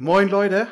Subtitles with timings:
[0.00, 0.68] Moin Leute.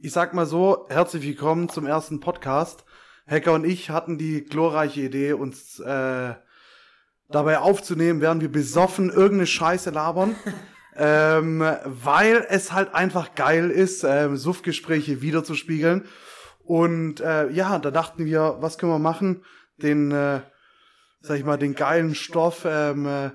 [0.00, 2.84] Ich sag mal so, herzlich willkommen zum ersten Podcast.
[3.28, 6.34] Hacker und ich hatten die glorreiche Idee, uns äh,
[7.28, 10.34] dabei aufzunehmen, während wir besoffen irgendeine Scheiße labern.
[10.96, 16.06] ähm, weil es halt einfach geil ist, ähm, Suffgespräche wiederzuspiegeln.
[16.64, 19.44] Und äh, ja, da dachten wir, was können wir machen?
[19.76, 20.40] Den, äh,
[21.20, 23.30] sag ich mal, den geilen Stoff ähm, äh,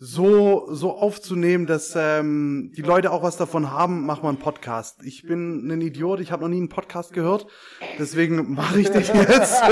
[0.00, 5.00] so, so aufzunehmen, dass ähm, die Leute auch was davon haben, machen wir einen Podcast.
[5.02, 7.46] Ich bin ein Idiot, ich habe noch nie einen Podcast gehört,
[7.98, 9.60] deswegen mache ich das jetzt.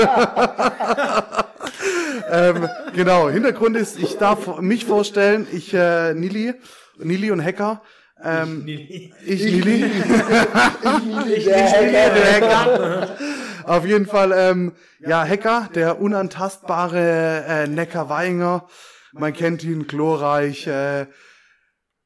[2.31, 6.53] ähm, genau, Hintergrund ist, ich darf mich vorstellen, ich, äh, Nili,
[6.97, 7.81] Nili und Hacker,
[8.21, 9.13] ähm, ich, Nili.
[9.25, 9.91] ich, Nili,
[11.45, 13.17] der Hacker.
[13.63, 18.65] Auf jeden Fall, ähm, ja, Hacker, der unantastbare äh, Neckar Weinger,
[19.19, 21.07] man kennt ihn glorreich, äh,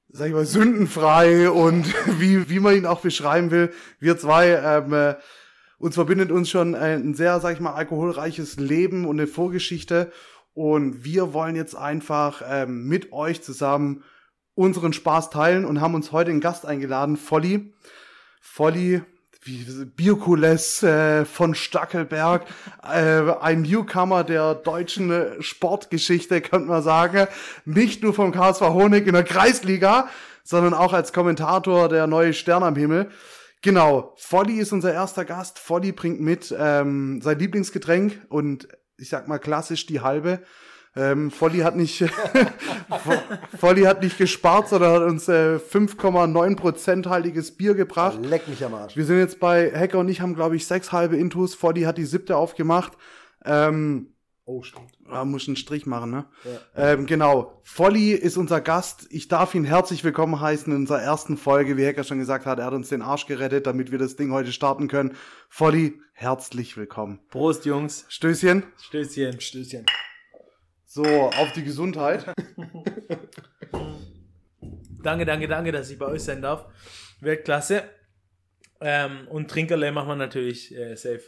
[0.10, 1.86] sag ich mal, sündenfrei und
[2.20, 3.74] wie, wie man ihn auch beschreiben will.
[4.00, 5.16] Wir zwei, ähm, äh,
[5.78, 10.12] uns verbindet uns schon ein sehr, sag ich mal, alkoholreiches Leben und eine Vorgeschichte.
[10.54, 14.04] Und wir wollen jetzt einfach ähm, mit euch zusammen
[14.54, 17.74] unseren Spaß teilen und haben uns heute einen Gast eingeladen, Folly.
[18.42, 19.02] Folly
[19.44, 22.46] wie Biokules äh, von Stackelberg,
[22.84, 27.28] äh, ein Newcomer der deutschen Sportgeschichte, könnte man sagen.
[27.66, 30.10] Nicht nur vom KSV Honig in der Kreisliga,
[30.44, 33.10] sondern auch als Kommentator der neue Stern am Himmel.
[33.64, 35.60] Genau, Folly ist unser erster Gast.
[35.60, 38.68] Folly bringt mit ähm, sein Lieblingsgetränk und
[38.98, 40.42] ich sag mal klassisch die halbe.
[40.96, 42.04] Ähm, Volli hat nicht,
[43.58, 48.20] Volli hat nicht gespart, sondern hat uns äh, 5,9% haltiges Bier gebracht.
[48.26, 48.98] Leck mich am Arsch.
[48.98, 51.56] Wir sind jetzt bei Hacker und ich haben, glaube ich, sechs halbe Intus.
[51.56, 52.94] Volli hat die siebte aufgemacht.
[53.46, 54.92] Ähm, oh, stimmt.
[55.10, 56.26] Da muss einen Strich machen, ne?
[56.76, 56.92] Ja.
[56.92, 57.62] Ähm, genau.
[57.64, 59.08] Volli ist unser Gast.
[59.12, 61.78] Ich darf ihn herzlich willkommen heißen in unserer ersten Folge.
[61.78, 64.34] Wie Hacker schon gesagt hat, er hat uns den Arsch gerettet, damit wir das Ding
[64.34, 65.16] heute starten können.
[65.48, 67.20] Volli, herzlich willkommen.
[67.30, 68.04] Prost, Jungs.
[68.10, 68.64] Stößchen.
[68.78, 69.40] Stößchen.
[69.40, 69.86] Stößchen.
[70.94, 72.26] So, auf die Gesundheit.
[75.02, 76.66] danke, danke, danke, dass ich bei euch sein darf.
[77.22, 77.84] Weltklasse.
[78.82, 81.22] Ähm, und Trinkerle machen wir natürlich äh, safe.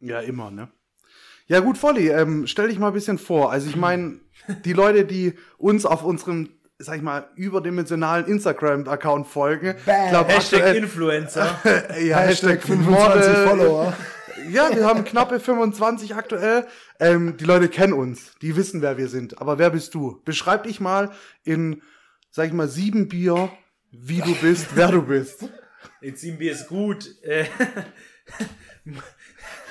[0.00, 0.68] Ja, immer, ne?
[1.46, 3.50] Ja, gut, Volli, ähm, stell dich mal ein bisschen vor.
[3.50, 4.20] Also, ich meine,
[4.66, 9.76] die Leute, die uns auf unserem, sag ich mal, überdimensionalen Instagram-Account folgen.
[9.84, 11.58] Glaub, Hashtag aktuell, Influencer.
[11.64, 13.96] ja, Hashtag, Hashtag 25 Follower
[14.50, 16.66] ja, wir haben knappe 25 aktuell.
[17.00, 19.40] Ähm, die Leute kennen uns, die wissen, wer wir sind.
[19.40, 20.20] Aber wer bist du?
[20.24, 21.10] Beschreib dich mal
[21.44, 21.82] in,
[22.30, 23.50] sag ich mal, sieben Bier,
[23.90, 25.48] wie du bist, wer du bist.
[26.00, 27.06] In sieben Bier ist gut.
[27.22, 27.46] Äh,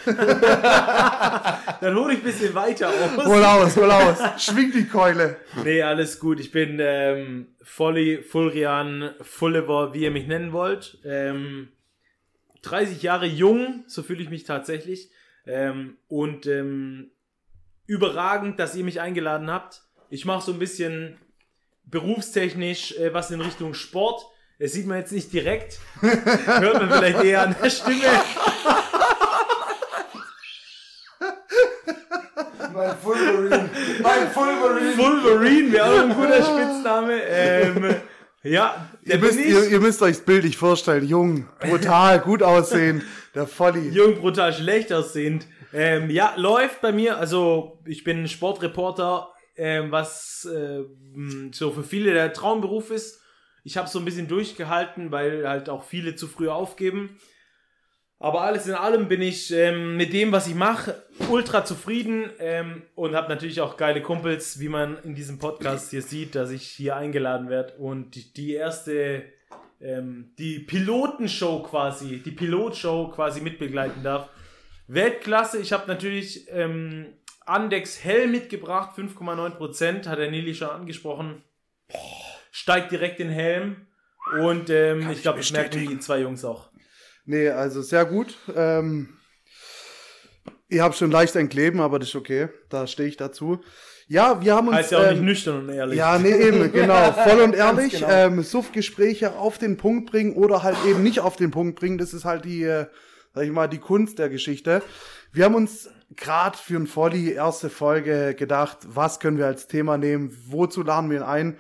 [0.05, 3.25] Dann hole ich ein bisschen weiter aus.
[3.25, 4.19] Hol aus, hol aus.
[4.43, 5.37] Schwing die Keule.
[5.63, 6.39] Nee, alles gut.
[6.39, 10.99] Ich bin ähm, Folly, Fulrian, Fullever, wie ihr mich nennen wollt.
[11.03, 11.69] Ähm,
[12.65, 15.09] 30 Jahre jung, so fühle ich mich tatsächlich.
[15.45, 17.11] Ähm, und ähm,
[17.85, 19.83] überragend, dass ihr mich eingeladen habt.
[20.09, 21.17] Ich mache so ein bisschen
[21.85, 24.25] berufstechnisch äh, was in Richtung Sport.
[24.59, 25.79] Das sieht man jetzt nicht direkt.
[26.01, 28.01] Hört man vielleicht eher an der Stimme.
[32.73, 33.69] Mein Fulverine.
[34.01, 34.91] Mein Fulverine.
[34.93, 37.21] Fulverine wäre auch ein guter Spitzname.
[37.23, 37.95] Ähm,
[38.45, 41.07] ja, ihr müsst, ihr, ihr müsst euch bildlich vorstellen.
[41.07, 43.03] Jung, brutal, gut aussehen.
[43.33, 43.89] Der Volli.
[43.89, 45.45] Jung, brutal, schlecht aussehend.
[45.73, 47.17] Ähm, ja, läuft bei mir.
[47.17, 50.83] Also, ich bin Sportreporter, ähm, was äh,
[51.51, 53.21] so für viele der Traumberuf ist.
[53.63, 57.17] Ich habe so ein bisschen durchgehalten, weil halt auch viele zu früh aufgeben.
[58.19, 62.83] Aber alles in allem bin ich ähm, mit dem, was ich mache, ultra zufrieden ähm,
[62.95, 66.63] und habe natürlich auch geile Kumpels, wie man in diesem Podcast hier sieht, dass ich
[66.63, 69.25] hier eingeladen werde und die, die erste,
[69.81, 74.29] ähm, die Pilotenshow quasi, die Pilotshow quasi mitbegleiten darf.
[74.87, 77.07] Weltklasse, ich habe natürlich ähm,
[77.45, 81.43] Andex Hell mitgebracht, 5,9%, hat der Nili schon angesprochen.
[82.51, 83.87] Steigt direkt den Helm
[84.41, 86.69] und ähm, ich glaube, ich merke die zwei Jungs auch.
[87.25, 88.37] Nee, also sehr gut.
[88.55, 89.17] Ähm,
[90.69, 92.49] ihr habt schon leicht ein Kleben, aber das ist okay.
[92.69, 93.61] Da stehe ich dazu.
[94.07, 94.77] Ja, wir haben uns.
[94.77, 95.97] Heißt ja auch ähm, nicht nüchtern und ehrlich.
[95.97, 97.11] Ja, nee, eben, genau.
[97.13, 97.93] Voll und ehrlich.
[97.93, 98.07] genau.
[98.09, 101.97] ähm, Suff-Gespräche auf den Punkt bringen oder halt eben nicht auf den Punkt bringen.
[101.97, 102.85] Das ist halt die, äh,
[103.33, 104.83] sag ich mal, die Kunst der Geschichte.
[105.31, 109.97] Wir haben uns gerade für ein Volley erste Folge gedacht, was können wir als Thema
[109.97, 111.57] nehmen, wozu laden wir ihn ein.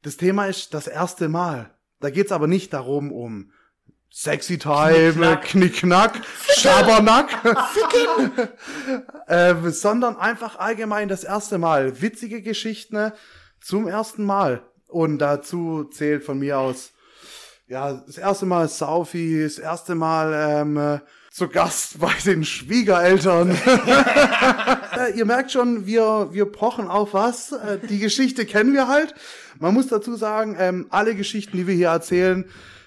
[0.00, 1.70] Das Thema ist das erste Mal.
[2.00, 3.52] Da geht's aber nicht darum, um
[4.16, 6.20] Sexy Time, Knickknack,
[6.56, 7.30] Schabernack,
[9.26, 12.00] äh, sondern einfach allgemein das erste Mal.
[12.00, 13.10] Witzige Geschichten
[13.60, 14.62] zum ersten Mal.
[14.86, 16.92] Und dazu zählt von mir aus
[17.66, 21.00] ja, das erste Mal Saufi, das erste Mal ähm, äh,
[21.32, 23.50] zu Gast bei den Schwiegereltern.
[24.96, 27.50] äh, ihr merkt schon, wir, wir pochen auf was.
[27.50, 29.12] Äh, die Geschichte kennen wir halt.
[29.58, 32.44] Man muss dazu sagen, ähm, alle Geschichten, die wir hier erzählen,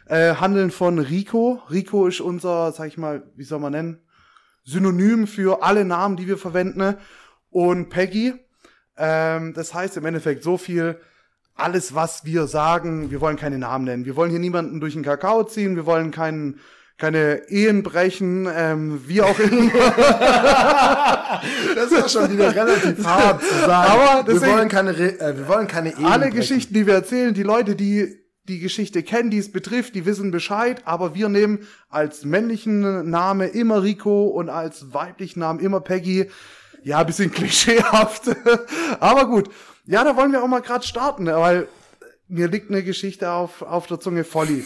[0.09, 1.61] äh, handeln von Rico.
[1.69, 3.99] Rico ist unser, sag ich mal, wie soll man nennen,
[4.63, 6.95] Synonym für alle Namen, die wir verwenden.
[7.49, 8.33] Und Peggy.
[8.97, 10.99] Ähm, das heißt im Endeffekt so viel,
[11.55, 14.05] alles, was wir sagen, wir wollen keine Namen nennen.
[14.05, 15.75] Wir wollen hier niemanden durch den Kakao ziehen.
[15.75, 16.59] Wir wollen keinen
[16.99, 19.71] keine Ehen brechen, ähm, wie auch immer.
[21.75, 23.91] Das ist schon wieder relativ hart zu sagen.
[23.91, 26.35] Aber wir deswegen- wollen keine, Re äh, wir wollen keine Ehen Alle brechen.
[26.37, 28.15] Geschichten, die wir erzählen, die Leute, die
[28.47, 33.47] die Geschichte kennen, die es betrifft, die wissen Bescheid, aber wir nehmen als männlichen Name
[33.47, 36.29] immer Rico und als weiblichen Namen immer Peggy.
[36.83, 38.23] Ja, bisschen klischeehaft.
[38.99, 39.49] aber gut.
[39.85, 41.67] Ja, da wollen wir auch mal gerade starten, weil
[42.27, 44.65] mir liegt eine Geschichte auf, auf der Zunge Volli.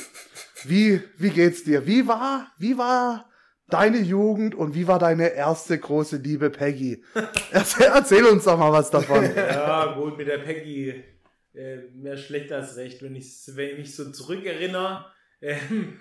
[0.63, 1.86] Wie, wie geht's dir?
[1.88, 3.30] Wie war, wie war
[3.68, 7.04] deine Jugend und wie war deine erste große Liebe Peggy?
[7.51, 9.30] Erzähl, erzähl uns doch mal was davon.
[9.36, 11.04] Ja, gut, mit der Peggy
[11.53, 15.06] äh, mehr schlecht als recht, wenn ich, wenn ich mich so zurückerinnere.
[15.42, 16.00] Ähm,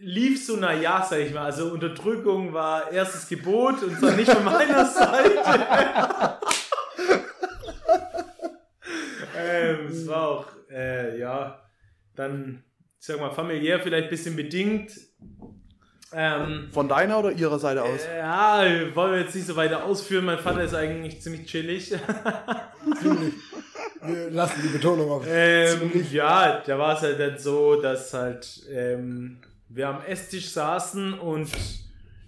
[0.00, 1.44] lief so, na ja, sag ich mal.
[1.44, 6.38] Also Unterdrückung war erstes Gebot und zwar nicht von meiner Seite.
[9.36, 11.62] ähm, es war auch, äh, ja,
[12.14, 12.62] dann,
[13.00, 14.92] ich sag mal, familiär vielleicht ein bisschen bedingt.
[16.14, 18.00] Ähm, Von deiner oder ihrer Seite aus?
[18.18, 18.62] ja,
[18.94, 20.26] wollen wir jetzt nicht so weiter ausführen.
[20.26, 21.94] Mein Vater ist eigentlich ziemlich chillig.
[24.04, 25.24] Wir lassen die Betonung auf.
[25.28, 29.38] Ähm, ja, da war es halt dann so, dass halt ähm,
[29.68, 31.50] wir am Esstisch saßen und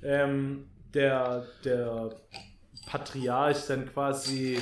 [0.03, 2.11] ähm, der, der
[2.87, 4.59] Patriarch dann quasi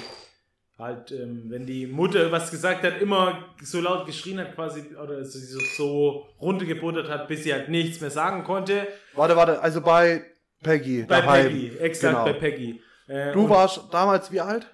[0.78, 5.24] halt, ähm, wenn die Mutter was gesagt hat, immer so laut geschrien hat quasi oder
[5.24, 8.86] so, so, so runtergebuttert hat, bis sie halt nichts mehr sagen konnte.
[9.14, 10.22] Warte, warte, also bei
[10.62, 11.02] Peggy.
[11.02, 11.46] Bei daheim.
[11.48, 12.24] Peggy, exakt Genau.
[12.24, 12.80] bei Peggy.
[13.08, 14.66] Äh, Du warst damals wie alt?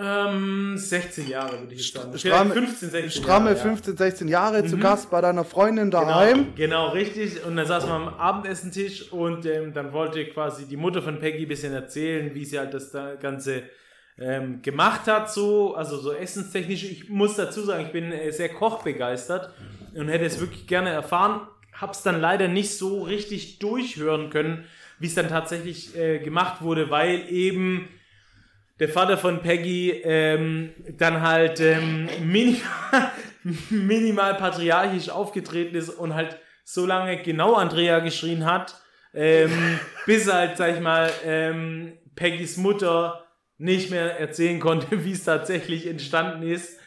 [0.00, 2.16] Ähm, 16 Jahre würde ich sagen.
[2.16, 3.62] Stramme- Vielleicht 15, 16 Stramme Jahre, ja.
[3.64, 4.68] 15, 16 Jahre Mhm.
[4.68, 6.54] zu Gast bei deiner Freundin daheim.
[6.54, 7.44] Genau, genau, richtig.
[7.44, 11.42] Und dann saßen wir am Abendessentisch und ähm, dann wollte quasi die Mutter von Peggy
[11.44, 13.62] ein bisschen erzählen, wie sie halt das da Ganze
[14.20, 16.82] ähm, gemacht hat, so, also so essenstechnisch.
[16.84, 19.50] Ich muss dazu sagen, ich bin äh, sehr kochbegeistert
[19.94, 21.40] und hätte es wirklich gerne erfahren.
[21.72, 24.64] Hab's dann leider nicht so richtig durchhören können,
[24.98, 27.88] wie es dann tatsächlich äh, gemacht wurde, weil eben
[28.80, 33.12] der Vater von Peggy ähm, dann halt ähm, minimal,
[33.70, 38.80] minimal patriarchisch aufgetreten ist und halt so lange genau Andrea geschrien hat,
[39.14, 43.24] ähm, bis halt, sag ich mal, ähm, Peggys Mutter
[43.56, 46.78] nicht mehr erzählen konnte, wie es tatsächlich entstanden ist.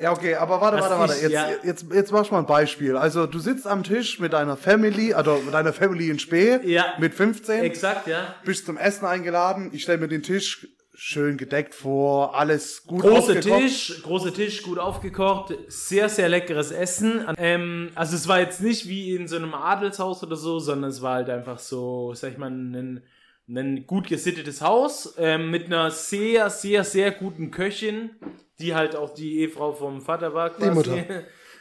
[0.00, 1.14] Ja, okay, aber warte, warte, warte.
[1.20, 1.48] Jetzt, ja.
[1.64, 2.96] jetzt, jetzt machst du mal ein Beispiel.
[2.96, 6.94] Also du sitzt am Tisch mit deiner Family, also mit deiner Family in Spee, Ja.
[6.98, 8.36] mit 15, Exakt, ja.
[8.44, 9.70] bist zum Essen eingeladen.
[9.72, 10.68] Ich stelle mir den Tisch
[11.00, 13.60] schön gedeckt vor, alles gut Großer aufgekocht.
[13.60, 17.24] Tisch, großer Tisch, gut aufgekocht, sehr, sehr leckeres Essen.
[17.38, 21.00] Ähm, also es war jetzt nicht wie in so einem Adelshaus oder so, sondern es
[21.00, 23.04] war halt einfach so, sag ich mal, ein,
[23.48, 28.10] ein gut gesittetes Haus ähm, mit einer sehr, sehr, sehr guten Köchin,
[28.58, 30.72] die halt auch die Ehefrau vom Vater war quasi.
[30.72, 30.96] Mutter.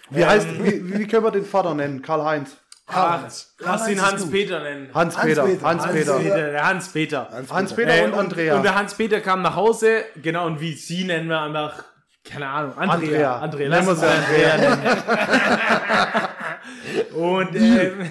[0.10, 2.02] Wie heißt, wie, wie können wir den Vater nennen?
[2.02, 2.58] Karl-Heinz.
[2.88, 3.56] Hans.
[3.60, 4.90] Lass ihn Hans-Peter nennen.
[4.94, 5.44] Hans-Peter.
[5.44, 5.68] Hans-Peter.
[5.68, 6.14] Hans-Peter.
[6.14, 7.30] Hans-Peter, der Hans-Peter.
[7.50, 8.56] Hans-Peter und Andrea.
[8.56, 11.84] Und der Hans-Peter kam nach Hause, genau, und wie sie nennen wir einfach,
[12.24, 12.94] keine Ahnung, Andrea.
[12.94, 13.40] Andrea.
[13.40, 14.98] Andrea, Nennen lass wir uns sie Andrea nennen.
[17.14, 18.10] und ähm,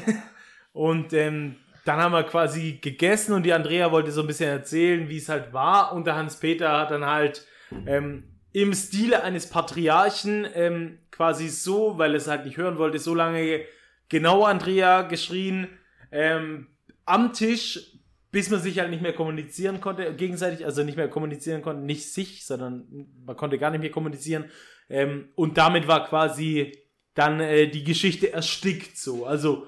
[0.72, 1.56] und ähm,
[1.86, 5.28] dann haben wir quasi gegessen und die Andrea wollte so ein bisschen erzählen, wie es
[5.28, 5.92] halt war.
[5.92, 7.46] Und der Hans-Peter hat dann halt
[7.86, 13.14] ähm, im Stile eines Patriarchen ähm, quasi so, weil es halt nicht hören wollte, so
[13.14, 13.60] lange
[14.08, 15.68] genau Andrea geschrien
[16.12, 16.68] ähm,
[17.04, 17.92] am Tisch,
[18.32, 22.12] bis man sich halt nicht mehr kommunizieren konnte, gegenseitig, also nicht mehr kommunizieren konnte, nicht
[22.12, 24.46] sich, sondern man konnte gar nicht mehr kommunizieren.
[24.88, 26.72] Ähm, und damit war quasi
[27.14, 29.24] dann äh, die Geschichte erstickt so.
[29.26, 29.66] Also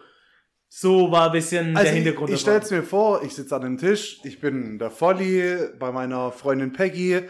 [0.69, 2.29] so war ein bisschen Also der Hintergrund.
[2.29, 2.61] ich, ich davon.
[2.61, 6.75] stell's mir vor, ich sitze an dem Tisch, ich bin der Volli bei meiner Freundin
[6.75, 7.23] Peggy.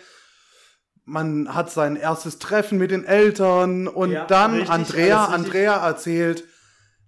[1.05, 5.25] Man hat sein erstes Treffen mit den Eltern und Ja, dann richtig, Andrea.
[5.27, 6.45] Andrea erzählt,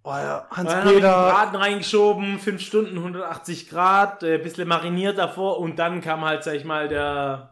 [0.02, 4.69] oh ja, Dann habe ich den Hans-Peter, Braten reingeschoben, 5 Stunden, 180 Grad, äh, bisschen
[4.69, 7.50] mariniert davor und dann kam halt, sag ich mal, der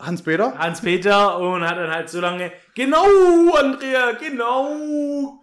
[0.00, 3.04] Hans-Peter, Hans-Peter und hat dann halt so lange, genau,
[3.58, 5.40] Andrea, genau,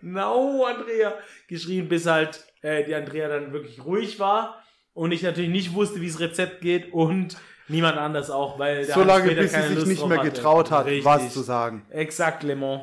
[0.00, 1.14] genau, Andrea,
[1.46, 4.62] geschrien, bis halt äh, die Andrea dann wirklich ruhig war
[4.94, 7.36] und ich natürlich nicht wusste, wie das Rezept geht und
[7.68, 10.30] niemand anders auch, weil der so lange bis sie sich Lust nicht mehr hatte.
[10.30, 11.04] getraut hat, Richtig.
[11.04, 11.86] was zu sagen.
[11.90, 12.82] Exakt, Le Mans.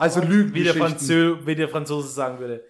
[0.00, 0.74] Also wie der.
[0.74, 2.64] Franzö wie der Franzose sagen würde.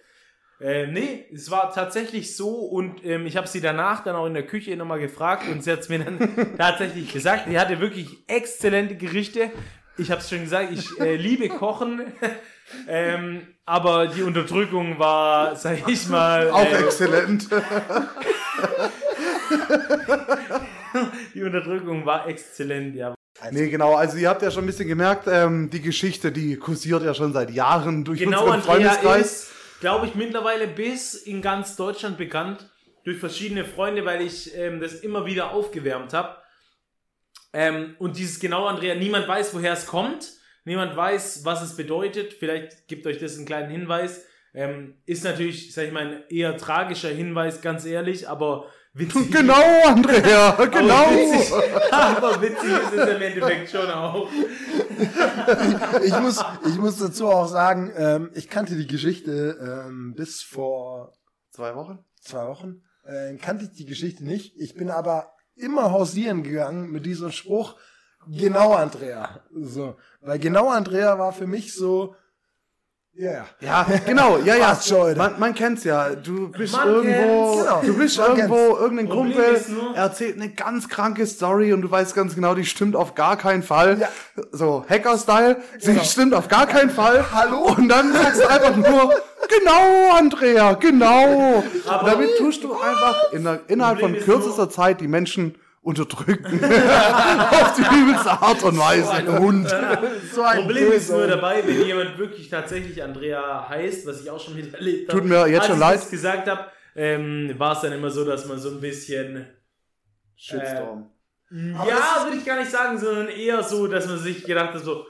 [0.59, 4.35] Äh, nee, es war tatsächlich so und ähm, ich habe sie danach dann auch in
[4.35, 7.47] der Küche nochmal gefragt und sie hat es mir dann tatsächlich gesagt.
[7.49, 9.49] Die hatte wirklich exzellente Gerichte.
[9.97, 12.13] Ich habe es schon gesagt, ich äh, liebe Kochen,
[12.87, 17.49] ähm, aber die Unterdrückung war, sag ich mal, Auch äh, exzellent.
[21.33, 23.15] die Unterdrückung war exzellent, ja.
[23.49, 23.95] Nee, genau.
[23.95, 27.33] Also ihr habt ja schon ein bisschen gemerkt, ähm, die Geschichte, die kursiert ja schon
[27.33, 29.25] seit Jahren durch Genau, unseren Andrea Freundeskreis.
[29.43, 32.69] ist, glaube ich, mittlerweile bis in ganz Deutschland bekannt
[33.03, 36.37] durch verschiedene Freunde, weil ich ähm, das immer wieder aufgewärmt habe.
[37.53, 40.29] Ähm, und dieses genau, Andrea, niemand weiß, woher es kommt.
[40.63, 42.33] Niemand weiß, was es bedeutet.
[42.33, 44.25] Vielleicht gibt euch das einen kleinen Hinweis.
[44.53, 49.31] Ähm, ist natürlich, sag ich mal, ein eher tragischer Hinweis, ganz ehrlich, aber witzig.
[49.31, 50.93] Genau, Andrea, genau.
[50.93, 51.53] Aber witzig,
[51.91, 54.27] aber witzig ist es im Endeffekt schon auch.
[56.03, 61.13] ich, muss, ich muss dazu auch sagen, ähm, ich kannte die Geschichte ähm, bis vor
[61.51, 61.99] Zwei Wochen?
[62.21, 62.81] zwei Wochen.
[63.03, 64.55] Äh, kannte ich die Geschichte nicht.
[64.57, 67.75] Ich bin aber immer hausieren gegangen mit diesem Spruch,
[68.27, 69.41] genau Andrea.
[69.51, 69.97] So.
[70.21, 72.15] Weil genau Andrea war für mich so,
[73.13, 73.45] ja, ja.
[73.59, 74.75] Ja, genau, ja, ja.
[74.81, 76.09] Schon, Man, man kennt's ja.
[76.15, 77.63] Du bist Man irgendwo, kennt's.
[77.63, 81.73] Genau, du bist man irgendwo, irgendein Problem Kumpel ist nur- erzählt eine ganz kranke Story
[81.73, 83.99] und du weißt ganz genau, die stimmt auf gar keinen Fall.
[83.99, 84.07] Ja.
[84.51, 86.03] So, Hacker-Style, sie Genau.
[86.03, 87.25] stimmt auf gar keinen Fall.
[87.33, 87.73] Hallo?
[87.77, 89.13] Und dann sagst du einfach nur,
[89.49, 91.63] genau, Andrea, genau.
[91.87, 95.07] Aber- und damit tust du einfach in der, innerhalb von Problem ist kürzester Zeit die
[95.07, 96.45] Menschen unterdrücken.
[96.63, 99.09] auf die übelste Art und Weise.
[99.11, 99.69] ein Hund.
[100.33, 104.29] so ein Problem ist böser nur dabei, wenn jemand wirklich tatsächlich Andrea heißt, was ich
[104.29, 105.21] auch schon wieder erlebt habe.
[105.21, 105.99] Tut mir jetzt als schon ich leid.
[105.99, 109.47] das gesagt habe, ähm, war es dann immer so, dass man so ein bisschen,
[110.35, 111.09] Shitstorm.
[111.51, 115.05] ja, würde ich gar nicht sagen, sondern eher so, dass man sich gedacht hat, so,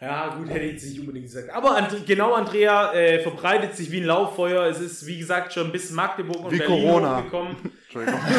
[0.00, 1.50] ja, gut, hätte ich jetzt nicht unbedingt gesagt.
[1.50, 4.64] Aber And genau, Andrea äh, verbreitet sich wie ein Lauffeuer.
[4.64, 7.18] Es ist, wie gesagt, schon bis Magdeburg und Wie Berlin Corona.
[7.18, 7.56] hochgekommen.
[7.90, 8.20] Entschuldigung.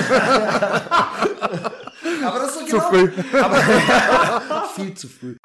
[2.25, 2.89] Aber das ist so Zu genau.
[2.89, 3.09] früh.
[4.75, 5.35] Viel zu früh.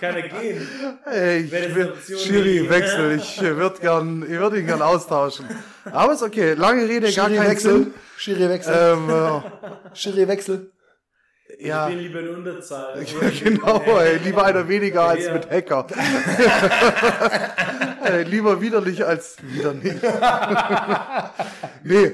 [0.00, 0.66] Kann er gehen.
[1.04, 3.16] Ey, ich will, Schiri, wechsel.
[3.18, 5.46] Ich würde gern, ich würde ihn gern austauschen.
[5.90, 6.54] Aber ist okay.
[6.54, 7.72] Lange Rede, gar Schiri keinen Wechsel.
[7.72, 7.94] Sinn.
[8.16, 8.74] Schiri Wechsel.
[8.74, 9.40] Ähm, äh,
[9.94, 10.72] Schiri Wechsel.
[11.58, 13.04] ja, Ich bin lieber in Unterzahl.
[13.44, 13.82] genau.
[13.98, 15.86] Ey, lieber einer weniger als mit Hacker.
[18.04, 20.02] Ey, lieber widerlich als wieder nicht.
[21.84, 22.12] nee,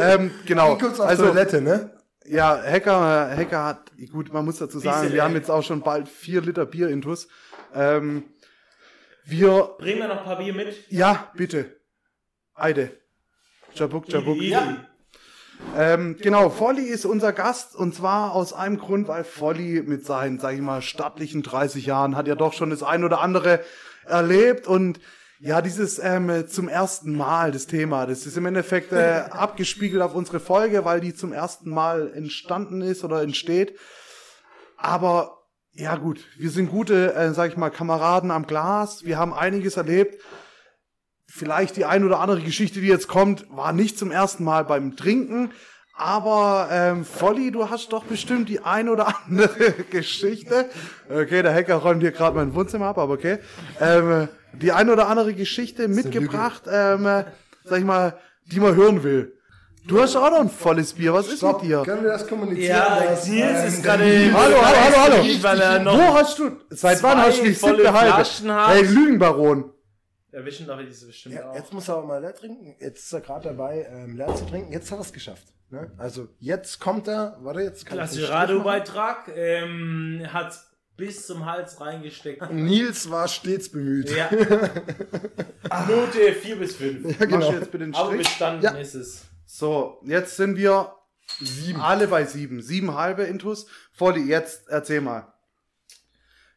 [0.00, 0.76] ähm, genau.
[0.76, 1.90] Kurz auf Also, Toilette, ne?
[2.24, 5.38] ja, Hacker, äh, Hacker hat, gut, man muss dazu sagen, wir haben ey.
[5.38, 7.28] jetzt auch schon bald vier Liter Bier intus.
[7.74, 8.24] Ähm,
[9.24, 10.74] wir Bringen wir noch ein paar Bier mit?
[10.88, 11.76] Ja, bitte.
[12.54, 12.90] Eide.
[13.74, 14.40] Jabuk, Jabuk.
[14.40, 14.86] Ja.
[15.76, 20.38] Ähm, genau, Volli ist unser Gast und zwar aus einem Grund, weil Volli mit seinen,
[20.38, 23.60] sag ich mal, stattlichen 30 Jahren hat ja doch schon das ein oder andere
[24.06, 25.00] erlebt und
[25.38, 30.14] ja, dieses ähm, zum ersten Mal, das Thema, das ist im Endeffekt äh, abgespiegelt auf
[30.14, 33.78] unsere Folge, weil die zum ersten Mal entstanden ist oder entsteht.
[34.78, 35.36] Aber
[35.72, 39.04] ja gut, wir sind gute, äh, sag ich mal, Kameraden am Glas.
[39.04, 40.22] Wir haben einiges erlebt.
[41.28, 44.96] Vielleicht die ein oder andere Geschichte, die jetzt kommt, war nicht zum ersten Mal beim
[44.96, 45.52] Trinken.
[45.98, 50.70] Aber ähm, Volli, du hast doch bestimmt die ein oder andere Geschichte.
[51.10, 53.38] Okay, der Hacker räumt hier gerade mein Wohnzimmer ab, aber okay.
[53.80, 54.28] Ähm,
[54.60, 57.24] die ein oder andere Geschichte mitgebracht, ähm, äh,
[57.64, 59.32] sag ich mal, die man hören will.
[59.86, 61.14] Du hast auch noch ein volles Bier.
[61.14, 61.62] Was ist Stopp.
[61.62, 61.82] mit dir?
[61.84, 62.76] Können wir das kommunizieren?
[62.76, 64.02] Ja, Nils ist gerade.
[64.34, 65.42] Hallo, hallo, hallo, hallo.
[65.42, 66.50] Weil er noch Wo hast du?
[66.70, 68.14] Seit wann hast du die volle siebte halbe?
[68.14, 68.74] Flaschen hat.
[68.74, 69.72] Hey, Lügenbaron.
[70.32, 71.54] erwischen darf ich diese bestimmt Ja, auch.
[71.54, 72.74] jetzt muss er aber mal leer trinken.
[72.80, 74.72] Jetzt ist er gerade dabei, ähm, leer zu trinken.
[74.72, 75.44] Jetzt hat er es geschafft.
[75.70, 75.88] Ne?
[75.98, 77.36] Also jetzt kommt er.
[77.42, 78.40] Warte, jetzt kann ich Klassischer Strich machen.
[78.40, 79.28] Radiobeitrag.
[79.36, 80.58] Ähm, hat
[80.96, 82.50] bis zum Hals reingesteckt.
[82.52, 84.10] Nils war stets bemüht.
[84.10, 84.30] Ja.
[85.88, 87.20] Note 4 bis 5.
[87.20, 87.52] Ja, genau.
[87.52, 88.26] Jetzt bitte den Aber Strich?
[88.28, 88.70] bestanden Ja.
[88.72, 89.22] ist es.
[89.46, 90.92] So, jetzt sind wir
[91.40, 91.80] sieben.
[91.80, 92.62] alle bei sieben.
[92.62, 93.66] Sieben halbe Intus.
[93.92, 95.32] Volli, jetzt erzähl mal.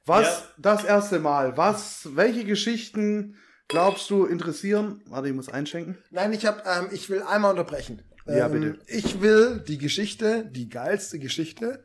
[0.06, 0.44] Was, Ja.
[0.58, 3.36] das erste Mal, was, welche Geschichten
[3.68, 5.02] glaubst du interessieren?
[5.08, 5.98] Warte, ich muss einschenken.
[6.10, 8.02] Nein, ich hab, ähm, ich will einmal unterbrechen.
[8.26, 8.80] Ja, ähm, bitte.
[8.88, 11.84] Ich will die Geschichte, die geilste Geschichte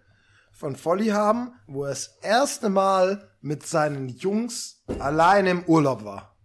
[0.54, 6.36] von Volly haben, wo er das erste Mal mit seinen Jungs alleine im Urlaub war.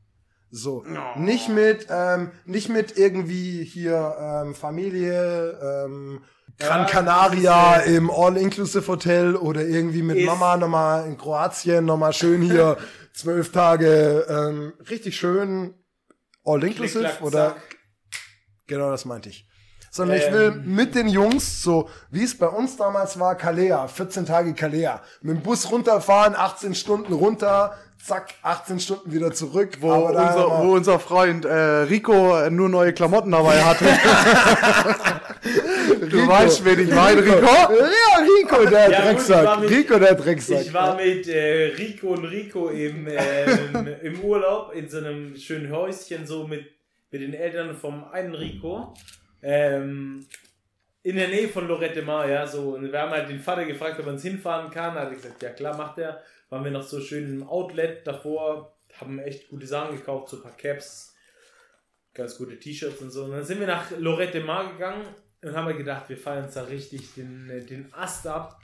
[0.52, 0.84] So,
[1.16, 6.24] nicht mit, ähm, nicht mit irgendwie hier ähm, Familie, ähm,
[6.58, 12.78] Gran Canaria im All-Inclusive Hotel oder irgendwie mit Mama nochmal in Kroatien, nochmal schön hier
[13.14, 15.76] zwölf Tage, ähm, richtig schön
[16.44, 17.56] All-Inclusive oder.
[18.68, 19.49] Genau, das meinte ich.
[19.92, 20.76] Sondern ich will Ähm.
[20.76, 25.02] mit den Jungs, so wie es bei uns damals war, Kalea, 14 Tage Kalea.
[25.22, 29.78] Mit dem Bus runterfahren, 18 Stunden runter, zack, 18 Stunden wieder zurück.
[29.80, 33.86] Wo, unser, wo unser Freund äh, Rico nur neue Klamotten dabei hatte.
[36.10, 37.46] du weißt, wen ich meine, Rico?
[37.46, 37.70] Ja,
[38.22, 39.60] Rico, der ja, Drecksack.
[39.60, 40.62] Mit, Rico, der Drecksack.
[40.62, 45.72] Ich war mit äh, Rico und Rico im, ähm, im Urlaub in so einem schönen
[45.72, 46.66] Häuschen, so mit,
[47.12, 48.94] mit den Eltern vom einen Rico.
[49.42, 50.26] Ähm,
[51.02, 52.76] in der Nähe von Lorette Mar, ja, so.
[52.76, 54.96] Und wir haben halt den Vater gefragt, ob er uns hinfahren kann.
[54.96, 56.22] Da hat er gesagt, ja klar, macht er.
[56.50, 60.44] Waren wir noch so schön im Outlet davor, haben echt gute Sachen gekauft, so ein
[60.44, 61.16] paar Caps,
[62.14, 63.26] ganz gute T-Shirts und so.
[63.26, 65.06] Und dann sind wir nach Lorette Mar gegangen
[65.42, 68.60] und haben wir gedacht, wir feiern uns da richtig den, den Ast ab.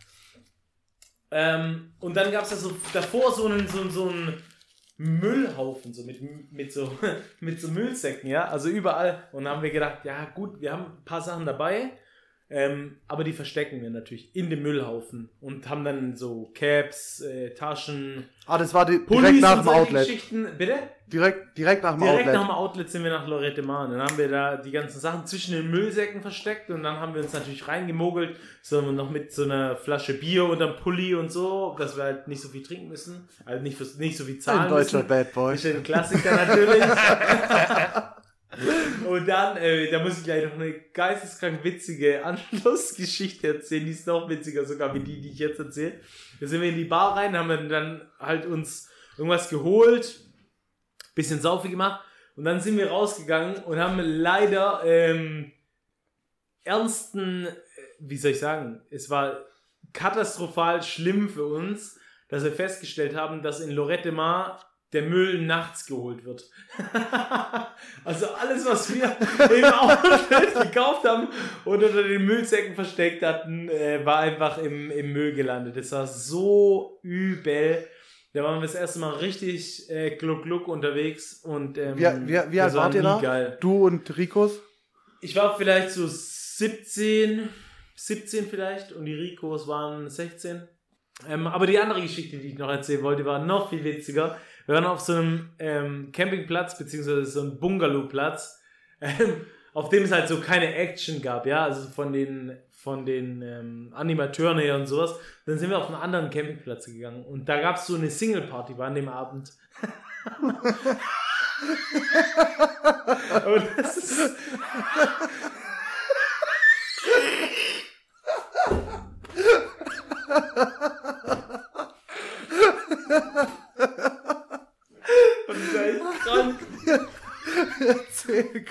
[1.31, 4.41] Ähm, und dann gab es da so davor so einen, so, so einen
[4.97, 6.21] Müllhaufen, so mit,
[6.51, 6.89] mit, so,
[7.39, 9.27] mit so Müllsäcken, ja, also überall.
[9.31, 11.91] Und dann haben wir gedacht, ja gut, wir haben ein paar Sachen dabei
[12.47, 17.55] ähm, aber die verstecken wir natürlich in dem Müllhaufen und haben dann so Caps, äh,
[17.55, 18.29] Taschen.
[18.45, 20.07] Ah, das war die, direkt nach dem Outlet.
[20.55, 20.75] Bitte?
[21.07, 22.25] Direkt, direkt nach dem direkt Outlet.
[22.25, 23.87] Direkt nach dem Outlet sind wir nach Lorette Mar.
[23.87, 27.23] Dann haben wir da die ganzen Sachen zwischen den Müllsäcken versteckt und dann haben wir
[27.23, 31.75] uns natürlich reingemogelt, so noch mit so einer Flasche Bier und einem Pulli und so,
[31.79, 34.61] dass wir halt nicht so viel trinken müssen, also nicht, für, nicht so viel zahlen
[34.61, 35.07] Ein deutscher müssen.
[35.07, 35.57] Bad Boy.
[35.63, 36.83] Ein Klassiker natürlich.
[39.05, 43.85] Und dann, äh, da muss ich gleich noch eine geisteskrank witzige Anschlussgeschichte erzählen.
[43.85, 45.99] Die ist noch witziger sogar wie die, die ich jetzt erzähle.
[46.39, 50.19] Da sind wir in die Bar rein, haben dann halt uns irgendwas geholt,
[51.13, 52.03] bisschen Saufe gemacht
[52.35, 55.53] und dann sind wir rausgegangen und haben leider ähm,
[56.63, 57.53] ernsten, äh,
[57.99, 59.45] wie soll ich sagen, es war
[59.93, 61.97] katastrophal schlimm für uns,
[62.27, 66.49] dass wir festgestellt haben, dass in Lorette Mar der Müll nachts geholt wird.
[68.03, 69.15] also alles, was wir
[69.57, 71.27] im Outlet gekauft haben
[71.65, 75.75] und unter den Müllsäcken versteckt hatten, äh, war einfach im, im Müll gelandet.
[75.75, 77.85] Das war so übel.
[78.33, 82.51] Da waren wir das erste Mal richtig äh, gluck gluck unterwegs und ähm, wie, wie,
[82.51, 83.19] wie alt wart ihr da?
[83.21, 83.57] Geil.
[83.61, 84.59] Du und Rikos?
[85.21, 87.49] Ich war vielleicht so 17,
[87.95, 90.67] 17 vielleicht und die Rikos waren 16.
[91.29, 94.37] Ähm, aber die andere Geschichte, die ich noch erzählen wollte, war noch viel witziger.
[94.65, 98.61] Wir waren auf so einem ähm, Campingplatz, beziehungsweise so einem Bungalowplatz,
[99.01, 103.41] ähm, auf dem es halt so keine Action gab, ja, also von den, von den
[103.41, 105.15] ähm, Animateuren her und sowas.
[105.45, 108.77] Dann sind wir auf einen anderen Campingplatz gegangen und da gab es so eine Single-Party,
[108.77, 109.51] war an dem Abend.
[113.45, 114.35] und das ist.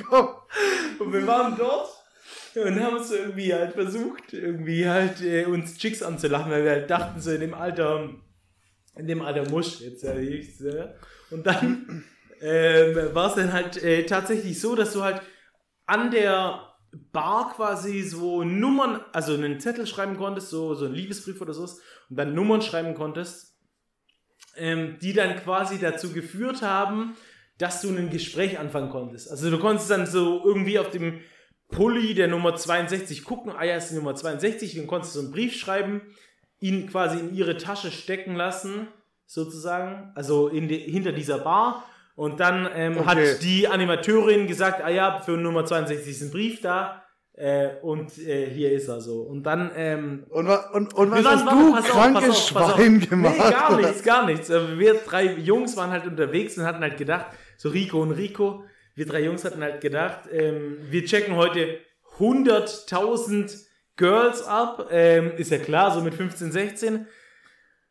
[0.08, 0.28] Komm.
[0.98, 1.88] Und wir waren dort
[2.54, 6.90] und haben so irgendwie halt versucht, irgendwie halt äh, uns Chicks anzulachen, weil wir halt
[6.90, 8.10] dachten, so in dem Alter,
[8.96, 10.94] in dem Alter Musch, jetzt ja ich, äh,
[11.30, 12.04] Und dann
[12.40, 15.20] äh, war es dann halt äh, tatsächlich so, dass du halt
[15.86, 16.74] an der
[17.12, 21.80] Bar quasi so Nummern, also einen Zettel schreiben konntest, so, so einen Liebesbrief oder sowas,
[22.08, 23.58] und dann Nummern schreiben konntest,
[24.56, 27.16] ähm, die dann quasi dazu geführt haben,
[27.58, 29.30] dass du ein Gespräch anfangen konntest.
[29.30, 31.20] Also du konntest dann so irgendwie auf dem
[31.70, 35.24] Pulli der Nummer 62 gucken, ah ja, ist die Nummer 62, dann konntest du so
[35.26, 36.02] einen Brief schreiben,
[36.60, 38.88] ihn quasi in ihre Tasche stecken lassen,
[39.26, 41.84] sozusagen, also in die, hinter dieser Bar.
[42.16, 43.06] Und dann ähm, okay.
[43.06, 47.02] hat die Animateurin gesagt, ah ja, für Nummer 62 ist ein Brief da.
[47.36, 49.22] Äh, und äh, hier ist er so.
[49.22, 49.72] Und dann.
[49.74, 53.34] Ähm, und, und, und was hast du, krankes Schwein, gemacht?
[53.36, 54.50] Nee, gar nichts, gar nichts.
[54.52, 57.26] Also wir drei Jungs waren halt unterwegs und hatten halt gedacht,
[57.64, 58.64] so Rico und Rico.
[58.94, 61.78] Wir drei Jungs hatten halt gedacht, ähm, wir checken heute
[62.18, 63.58] 100.000
[63.96, 64.88] Girls ab.
[64.90, 67.06] Ähm, ist ja klar, so mit 15, 16.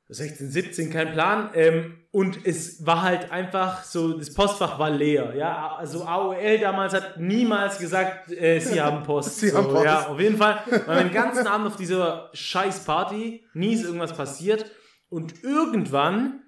[0.09, 1.49] 16, 17, kein Plan.
[1.55, 5.33] Ähm, und es war halt einfach so, das Postfach war leer.
[5.35, 9.39] Ja, also AOL damals hat niemals gesagt, äh, sie haben Post.
[9.39, 9.85] sie so, haben Post.
[9.85, 10.59] Ja, auf jeden Fall.
[10.85, 14.69] War den ganzen Abend auf dieser scheiß Party, nie ist irgendwas passiert.
[15.09, 16.42] Und irgendwann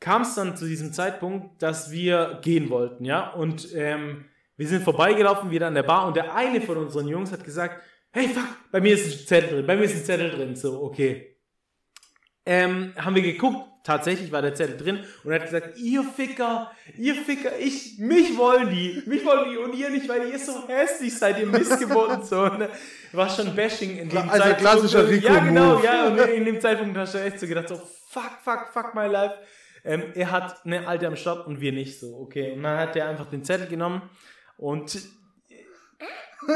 [0.00, 3.30] kam es dann zu diesem Zeitpunkt, dass wir gehen wollten, ja.
[3.30, 4.24] Und ähm,
[4.56, 7.82] wir sind vorbeigelaufen, wieder an der Bar und der eine von unseren Jungs hat gesagt,
[8.10, 10.56] hey fuck, bei mir ist ein Zettel drin, bei mir ist ein Zettel drin.
[10.56, 11.36] So, okay.
[12.46, 16.70] Ähm, haben wir geguckt, tatsächlich war der Zettel drin und er hat gesagt, ihr Ficker,
[16.96, 20.66] ihr Ficker, ich, mich wollen die, mich wollen die und ihr nicht, weil ihr so
[20.66, 22.46] hässlich seid, ihr Missgeburten so.
[22.46, 22.68] Ne?
[23.12, 24.58] War schon Bashing in dem also Zeitpunkt.
[24.58, 27.76] klassischer Rico Ja, genau, ja, und in dem Zeitpunkt hast du echt so gedacht, so
[27.76, 29.34] fuck, fuck, fuck my life.
[29.84, 32.52] Ähm, er hat eine alte am Start und wir nicht so, okay.
[32.52, 34.02] Und dann hat er einfach den Zettel genommen
[34.56, 35.00] und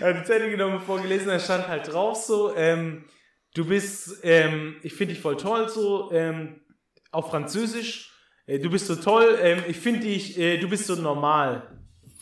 [0.00, 3.04] er hat den Zettel genommen, vorgelesen, da stand halt drauf so, ähm,
[3.54, 6.60] du bist, ähm, ich finde dich voll toll so, ähm,
[7.10, 8.12] auf Französisch.
[8.46, 11.77] Äh, du bist so toll, ähm, ich finde dich, äh, du bist so normal.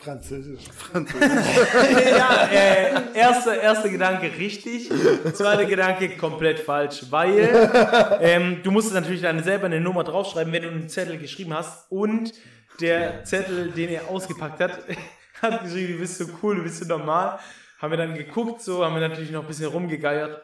[0.07, 0.65] Französisch.
[2.17, 4.89] ja, äh, erster, erster Gedanke richtig,
[5.33, 10.63] zweiter Gedanke komplett falsch, weil ähm, du musstest natürlich dann selber eine Nummer draufschreiben, wenn
[10.63, 12.33] du einen Zettel geschrieben hast und
[12.81, 14.79] der Zettel, den er ausgepackt hat,
[15.43, 17.41] hat geschrieben, du bist so cool, du bist so normal.
[17.79, 20.41] Haben wir dann geguckt, so haben wir natürlich noch ein bisschen rumgegeiert,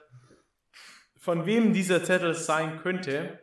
[1.18, 3.38] von wem dieser Zettel sein könnte.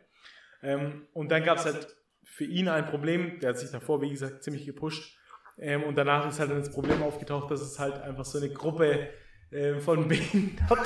[0.62, 4.10] Ähm, und dann gab es halt für ihn ein Problem, der hat sich davor, wie
[4.10, 5.16] gesagt, ziemlich gepusht.
[5.62, 8.48] Ähm, und danach ist halt dann das Problem aufgetaucht, dass es halt einfach so eine
[8.48, 9.08] Gruppe
[9.50, 10.78] äh, von Behinderten.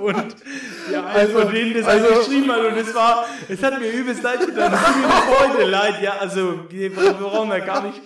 [0.00, 0.36] und
[0.92, 4.22] ja, also, von denen das also- geschrieben hat und es war, es hat mir übelst
[4.22, 8.00] leid getan, es tut mir bis heute leid, ja, also wir brauchen da gar nicht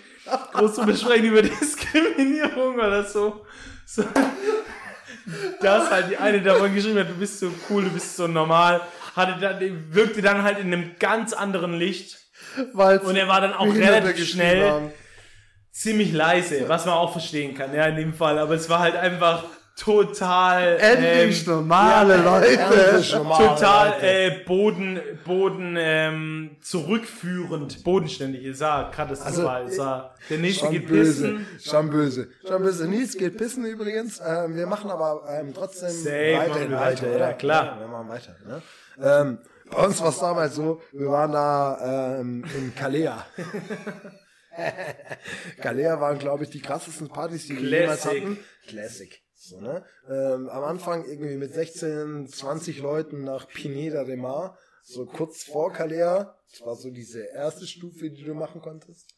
[0.53, 3.45] groß zu besprechen über Diskriminierung oder so.
[3.85, 4.05] so.
[5.61, 8.81] Das halt die eine davon geschrieben hat, du bist so cool, du bist so normal,
[9.17, 12.19] hatte dann, wirkte dann halt in einem ganz anderen Licht
[12.73, 14.93] Weil's und er war dann auch relativ schnell haben.
[15.73, 18.39] ziemlich leise, was man auch verstehen kann, ja, in dem Fall.
[18.39, 19.45] Aber es war halt einfach
[19.77, 20.79] total.
[20.79, 22.59] Endlich ähm, normale Leute.
[22.59, 24.07] Endlich normale Total Leute.
[24.07, 28.45] äh, Boden, Boden ähm, zurückführend, bodenständig.
[28.45, 29.67] Es war katastrophal.
[29.67, 31.47] es war, der nächste geht böse, pissen.
[31.61, 32.89] schon böse, schon böse.
[32.89, 34.21] Nils geht pissen übrigens.
[34.25, 37.33] Ähm, wir machen aber ähm, trotzdem Safe machen wir weiter, ja, oder?
[37.35, 37.81] klar.
[37.81, 38.37] wir machen weiter.
[38.47, 38.63] Ne?
[39.03, 39.39] Ähm,
[39.71, 43.25] bei uns war es damals so, wir waren da ähm, in Kalea.
[45.61, 48.39] Kalea waren, glaube ich, die krassesten Partys, die wir jemals hatten.
[48.67, 49.24] Classic.
[49.46, 49.85] So, ne?
[50.09, 55.70] ähm, am Anfang irgendwie mit 16, 20 Leuten nach Pineda de Mar, so kurz vor
[55.70, 56.38] Kalea.
[56.50, 59.14] Das war so diese erste Stufe, die du machen konntest.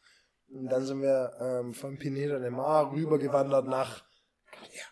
[0.48, 4.04] Und dann sind wir ähm, von Pineda de Mar rübergewandert nach
[4.50, 4.86] Kalea.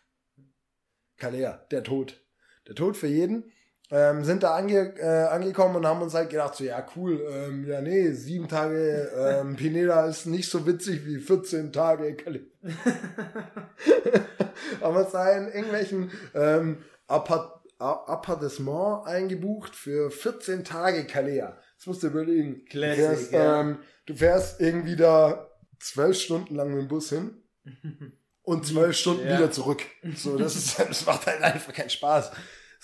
[1.16, 2.24] Kalea, der Tod.
[2.68, 3.50] Der Tod für jeden.
[3.96, 7.64] Ähm, sind da ange, äh, angekommen und haben uns halt gedacht, so, ja, cool, ähm,
[7.64, 12.42] ja, nee, sieben Tage ähm, Pineda ist nicht so witzig wie 14 Tage Kalea.
[14.80, 21.57] haben uns da in irgendwelchen ähm, Appart Appartement eingebucht für 14 Tage Kalea.
[21.76, 22.64] Das musst du überlegen.
[22.64, 23.61] Classic, du, fährst, ja.
[23.61, 27.44] ähm, du fährst irgendwie da zwölf Stunden lang mit dem Bus hin
[28.42, 29.38] und zwölf Stunden Ja.
[29.38, 29.83] wieder zurück.
[30.16, 32.33] So, das ist, das macht halt einfach keinen Spaß.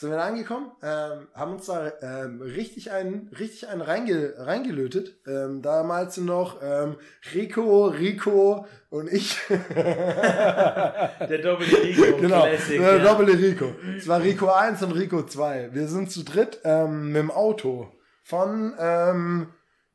[0.01, 5.21] Sind wir da angekommen, ähm, haben uns da ähm, richtig einen, richtig einen reinge, reingelötet.
[5.27, 6.97] Ähm, damals noch ähm,
[7.35, 9.39] Rico, Rico und ich.
[9.49, 12.17] Der doppelte Rico.
[12.19, 13.05] genau, Classic, der ja.
[13.05, 13.75] doppelte Rico.
[13.95, 15.75] Es war Rico 1 und Rico 2.
[15.75, 19.49] Wir sind zu dritt ähm, mit dem Auto von ähm,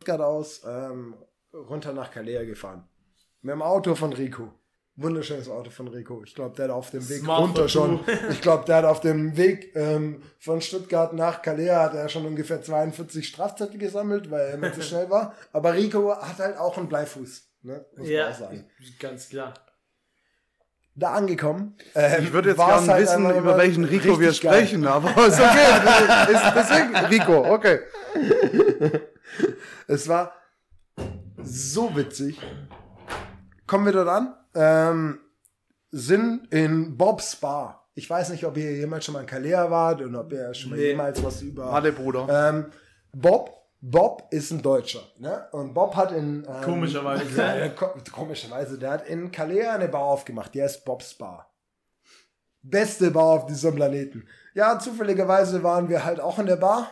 [0.08, 1.16] aus ähm,
[1.52, 2.88] runter nach Kalea gefahren.
[3.42, 4.54] Mit dem Auto von Rico.
[4.98, 6.24] Wunderschönes Auto von Rico.
[6.26, 8.00] Ich glaube, der hat auf dem Weg Smart runter schon.
[8.30, 12.26] Ich glaube, der hat auf dem Weg ähm, von Stuttgart nach Kalea hat er schon
[12.26, 15.34] ungefähr 42 Strafzettel gesammelt, weil er mir zu schnell war.
[15.52, 17.44] Aber Rico hat halt auch einen Bleifuß.
[17.64, 17.86] Ne?
[17.98, 18.66] Muss man Ja, auch sagen.
[19.00, 19.54] ganz klar.
[20.98, 21.76] Da angekommen.
[21.94, 24.66] ähm, Ich würde jetzt gerne halt wissen, über welchen Rico wir richtig geil.
[24.66, 26.34] sprechen, aber ist okay.
[26.34, 27.80] ist deswegen Rico, okay.
[29.88, 30.32] Es war
[31.44, 32.40] so witzig.
[33.68, 35.20] Kommen wir dort an, ähm,
[35.92, 37.90] sind in Bob's Bar.
[37.94, 40.72] Ich weiß nicht, ob ihr jemals schon mal in Kalea wart und ob ihr schon
[40.72, 40.90] mal Nee.
[40.90, 41.66] jemals was über.
[41.72, 42.28] Alle Bruder.
[42.50, 42.66] Ähm,
[43.14, 45.48] Bob, Bob ist ein Deutscher, ne?
[45.52, 47.38] Und Bob hat in ähm, Komischerweise.
[47.38, 51.50] ja, ja, ko komischerweise, der hat in Kalea eine Bar aufgemacht, die heißt Bob's Bar.
[52.62, 54.28] Beste Bar auf diesem Planeten.
[54.56, 56.92] Ja, zufälligerweise waren wir halt auch in der Bar.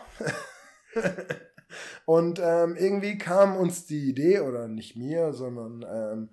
[2.06, 6.28] Und ähm, irgendwie kam uns die Idee, oder nicht mir, sondern ähm,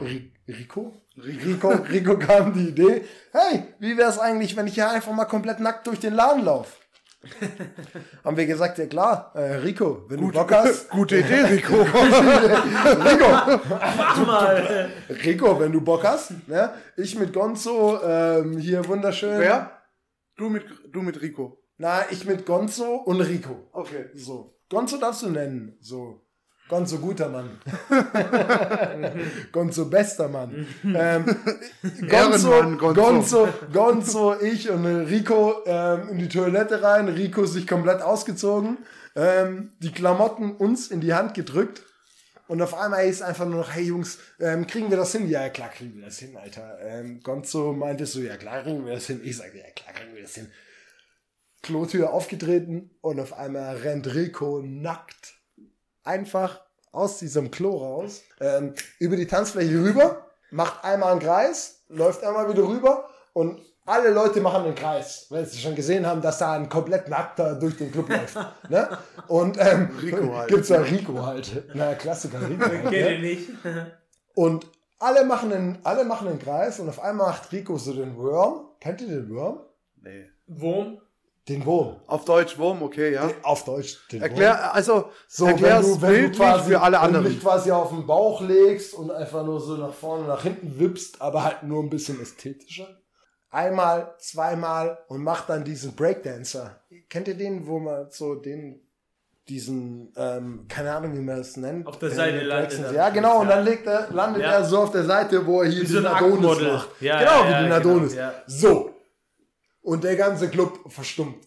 [0.00, 0.92] Rico?
[1.16, 5.24] Rico, Rico kam die Idee, hey, wie wäre es eigentlich, wenn ich hier einfach mal
[5.24, 6.72] komplett nackt durch den Laden laufe?
[8.24, 11.74] Haben wir gesagt, ja klar, äh, Rico, wenn du Bock hast, Gute Idee, Rico.
[11.82, 14.90] Rico, Mach mal.
[15.24, 16.72] Rico, wenn du Bock hast, ne?
[16.96, 19.40] ich mit Gonzo, ähm, hier wunderschön.
[19.40, 19.72] Wer?
[20.36, 21.62] Du mit, du mit Rico.
[21.78, 23.68] Na, ich mit Gonzo und Rico.
[23.72, 24.10] Okay.
[24.14, 24.58] So.
[24.68, 25.76] Gonzo darfst du nennen.
[25.80, 26.25] So.
[26.68, 27.58] Gonzo guter Mann.
[29.52, 30.66] Gonzo bester Mann.
[30.84, 31.24] ähm,
[32.08, 32.94] Gonzo, Gonzo.
[32.94, 37.08] Gonzo, Gonzo, ich und Rico ähm, in die Toilette rein.
[37.08, 38.78] Rico sich komplett ausgezogen.
[39.14, 41.82] Ähm, die Klamotten uns in die Hand gedrückt.
[42.48, 45.28] Und auf einmal ist einfach nur noch, hey Jungs, ähm, kriegen wir das hin?
[45.28, 46.78] Ja, klar kriegen wir das hin, Alter.
[46.80, 49.20] Ähm, Gonzo meinte so, ja klar kriegen wir das hin.
[49.22, 50.48] Ich sage, ja klar kriegen wir das hin.
[51.62, 55.35] Klotür aufgetreten und auf einmal rennt Rico nackt
[56.06, 56.60] einfach
[56.92, 62.48] aus diesem Klo raus, ähm, über die Tanzfläche rüber, macht einmal einen Kreis, läuft einmal
[62.48, 66.54] wieder rüber und alle Leute machen einen Kreis, weil sie schon gesehen haben, dass da
[66.54, 68.36] ein komplett Nackter durch den Club läuft.
[68.68, 68.98] ne?
[69.28, 70.48] Und ähm, Rico halt.
[70.48, 71.64] gibt's ja Rico halt.
[71.74, 72.68] Na, Klassiker Rico.
[72.68, 73.12] Kenn ne?
[73.12, 73.50] ich nicht.
[74.34, 74.66] Und
[74.98, 78.70] alle machen, einen, alle machen einen Kreis und auf einmal macht Rico so den Worm.
[78.80, 79.60] Kennt ihr den Worm?
[80.02, 80.26] Nee.
[80.46, 81.00] Wurm?
[81.48, 81.96] Den Wurm.
[82.08, 83.30] Auf Deutsch Wurm, okay, ja.
[83.42, 83.98] Auf Deutsch.
[84.10, 84.30] Den Wurm.
[84.30, 87.24] Erklär, also, So, erklär wenn du, wenn du quasi, für alle wenn du anderen.
[87.26, 91.22] dich quasi auf den Bauch legst und einfach nur so nach vorne, nach hinten wippst,
[91.22, 92.88] aber halt nur ein bisschen ästhetischer.
[93.50, 96.80] Einmal, zweimal und macht dann diesen Breakdancer.
[97.08, 98.80] Kennt ihr den, wo man so den,
[99.48, 101.86] diesen, ähm, keine Ahnung, wie man das nennt.
[101.86, 102.92] Auf der Den Seite landet er.
[102.92, 104.50] Ja, genau, und dann legt er, landet Ja.
[104.54, 106.72] er so auf der Seite, wo er hier Wie so den ein Adonis Aktmodel.
[106.72, 106.88] macht.
[107.00, 108.12] Ja, genau, ja, wie den ja, Adonis.
[108.12, 108.34] genau, ja.
[108.48, 108.85] So.
[109.86, 111.46] Und der ganze Club verstummt.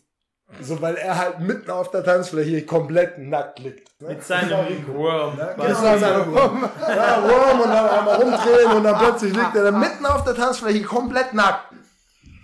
[0.62, 3.90] So, weil er halt mitten auf der Tanzfläche komplett nackt liegt.
[4.02, 5.38] Mit seinem Wurm.
[5.38, 6.70] Ja, genau, seine Wurm.
[6.88, 10.36] Ja, Wurm und dann einmal rumdrehen und dann plötzlich liegt er da mitten auf der
[10.36, 11.74] Tanzfläche komplett nackt.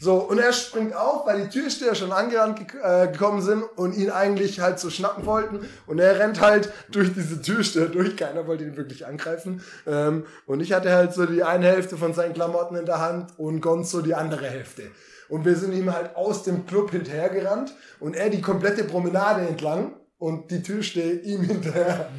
[0.01, 3.95] So, und er springt auf, weil die Türsteher schon angerannt gek- äh, gekommen sind und
[3.95, 5.65] ihn eigentlich halt so schnappen wollten.
[5.87, 8.17] Und er rennt halt durch diese Türsteher durch.
[8.17, 9.63] Keiner wollte ihn wirklich angreifen.
[9.87, 13.39] Ähm, und ich hatte halt so die eine Hälfte von seinen Klamotten in der Hand
[13.39, 14.91] und Gonzo die andere Hälfte.
[15.29, 19.95] Und wir sind ihm halt aus dem Club hinterhergerannt und er die komplette Promenade entlang
[20.17, 22.09] und die Türsteher ihm hinterher,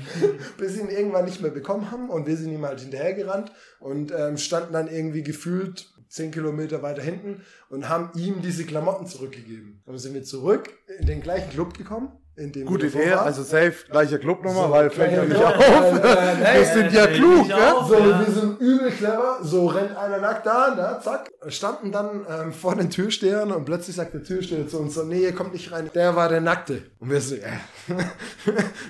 [0.58, 4.12] bis sie ihn irgendwann nicht mehr bekommen haben und wir sind ihm halt hinterhergerannt und
[4.16, 9.82] ähm, standen dann irgendwie gefühlt zehn Kilometer weiter hinten und haben ihm diese Klamotten zurückgegeben.
[9.86, 13.72] Dann sind wir zurück in den gleichen Club gekommen, in dem Gute Idee, also safe,
[13.90, 15.54] gleicher Club nochmal, So, weil fällt ja nicht auf.
[15.58, 17.74] weil, äh, Wir sind ja klug, ne?
[17.74, 17.88] auf.
[17.88, 18.20] so, Ja.
[18.26, 19.38] wir sind übel clever.
[19.42, 21.30] So rennt einer nackt da, ne, zack.
[21.48, 25.20] Standen dann ähm, vor den Türstehern und plötzlich sagt der Türsteher zu uns so, nee,
[25.22, 25.90] ihr kommt nicht rein.
[25.94, 26.82] Der war der Nackte.
[27.00, 27.42] Und wir so, ja,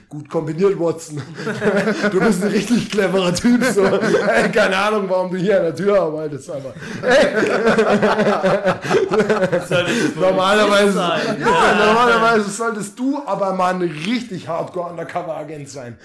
[0.09, 1.23] gut kombiniert, Watson.
[2.11, 3.63] du bist ein richtig cleverer Typ.
[3.65, 3.85] So.
[3.85, 6.75] Ey, keine Ahnung, warum du hier an der Tür arbeitest, aber
[9.11, 11.21] wohl normalerweise, sein?
[11.41, 15.99] ja, normalerweise solltest du aber mal ein richtig hardcore Undercover-Agent sein.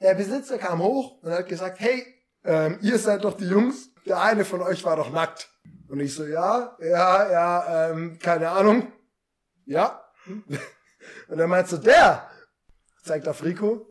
[0.00, 2.04] Der Besitzer kam hoch und hat gesagt, hey,
[2.44, 3.90] ähm, ihr seid doch die Jungs.
[4.04, 5.50] Der eine von euch war doch nackt.
[5.88, 8.92] Und ich so, ja, ja, ja, ähm, keine Ahnung.
[9.64, 10.04] Ja.
[11.28, 12.28] Und er meint so, der
[13.02, 13.90] zeigt auf Rico.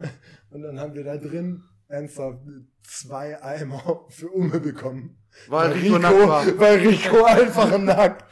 [0.50, 2.40] Und dann haben wir da drin ernsthaft
[2.86, 5.23] zwei Eimer für Umme bekommen.
[5.48, 6.44] Weil Rico war.
[6.58, 8.24] weil Rico einfach nackt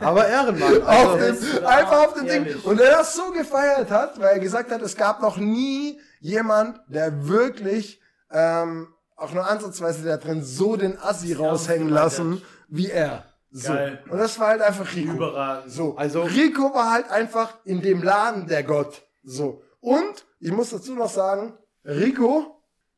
[0.00, 0.82] Aber Ehrenmann.
[0.82, 2.46] auf Also, dem, einfach auf dem Ding.
[2.64, 6.80] Und er das so gefeiert hat, weil er gesagt hat, es gab noch nie jemand,
[6.88, 13.24] der wirklich ähm, auch nur ansatzweise da drin so den Assi raushängen lassen wie er.
[13.50, 13.72] So.
[13.72, 14.02] Geil.
[14.10, 15.12] Und das war halt einfach Rico.
[15.12, 15.70] Überragend.
[15.70, 19.02] So, also Rico war halt einfach in dem Laden der Gott.
[19.22, 19.62] So.
[19.80, 22.53] Und ich muss dazu noch sagen, Rico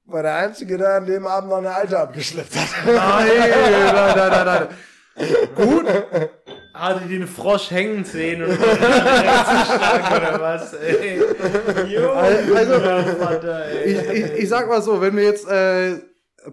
[0.07, 2.69] war der Einzige, der an dem Abend noch eine Alte abgeschleppt hat.
[2.87, 4.69] nein, nein, nein, nein, nein.
[5.55, 5.87] Gut,
[6.75, 10.75] Hat die den Frosch hängen sehen und zuschlagen oder was?
[10.75, 11.21] Ey.
[11.89, 12.81] Jo, Also-
[13.19, 13.93] Vater, ey.
[13.93, 16.01] ich, ich, ich sag mal so, wenn wir jetzt äh,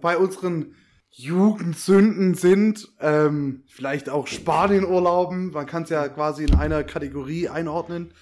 [0.02, 0.76] bei unseren
[1.10, 8.14] Jugendsünden sind, ähm, vielleicht auch Spanienurlauben, man kann es ja quasi in einer Kategorie einordnen.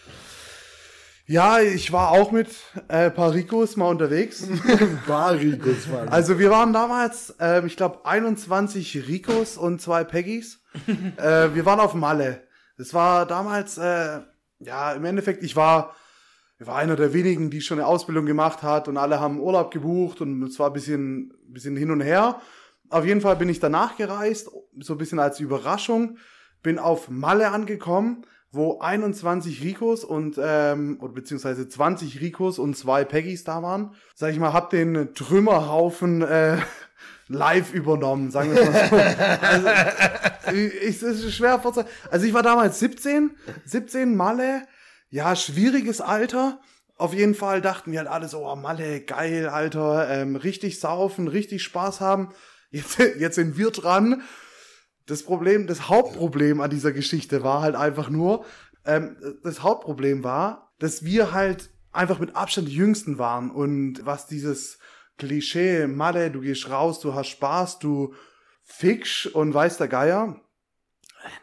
[1.27, 2.49] Ja, ich war auch mit
[2.87, 4.47] äh, paar Ricos mal unterwegs.
[5.07, 10.61] War Ricos war Also wir waren damals, ähm, ich glaube, 21 Ricos und zwei Peggys.
[11.17, 12.47] äh, wir waren auf Malle.
[12.77, 14.19] Das war damals, äh,
[14.59, 15.95] ja, im Endeffekt, ich war,
[16.59, 19.71] ich war einer der wenigen, die schon eine Ausbildung gemacht hat und alle haben Urlaub
[19.71, 22.41] gebucht und es war ein bisschen, bisschen hin und her.
[22.89, 26.17] Auf jeden Fall bin ich danach gereist, so ein bisschen als Überraschung,
[26.63, 33.05] bin auf Malle angekommen, wo 21 Ricos und, ähm, oder beziehungsweise 20 Ricos und zwei
[33.05, 33.95] Peggys da waren.
[34.13, 36.57] Sag ich mal, hab den Trümmerhaufen äh,
[37.27, 38.95] live übernommen, sagen wir mal so.
[39.47, 41.95] Also, ich, es ist schwer vorzustellen.
[42.11, 43.31] Also ich war damals 17,
[43.65, 44.63] 17 Malle,
[45.09, 46.59] ja, schwieriges Alter.
[46.97, 51.29] Auf jeden Fall dachten wir halt alle so, oh, Malle, geil, Alter, ähm, richtig saufen,
[51.29, 52.33] richtig Spaß haben.
[52.69, 54.23] Jetzt, jetzt sind wir dran.
[55.05, 58.45] Das Problem, das Hauptproblem an dieser Geschichte war halt einfach nur,
[58.85, 64.27] ähm, das Hauptproblem war, dass wir halt einfach mit Abstand die Jüngsten waren und was
[64.27, 64.79] dieses
[65.17, 68.13] Klischee, Malle, du gehst raus, du hast Spaß, du
[68.63, 70.41] fickst und weiß der Geier.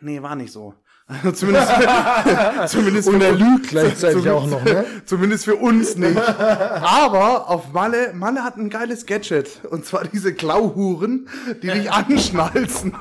[0.01, 0.75] Nee, war nicht so.
[1.35, 1.73] Zumindest,
[2.67, 4.85] zumindest Und er für, lügt gleichzeitig auch noch, ne?
[5.07, 6.19] zumindest für uns nicht.
[6.19, 9.65] Aber auf Malle, Malle hat ein geiles Gadget.
[9.71, 11.29] Und zwar diese Klauhuren,
[11.63, 12.95] die dich anschnalzen.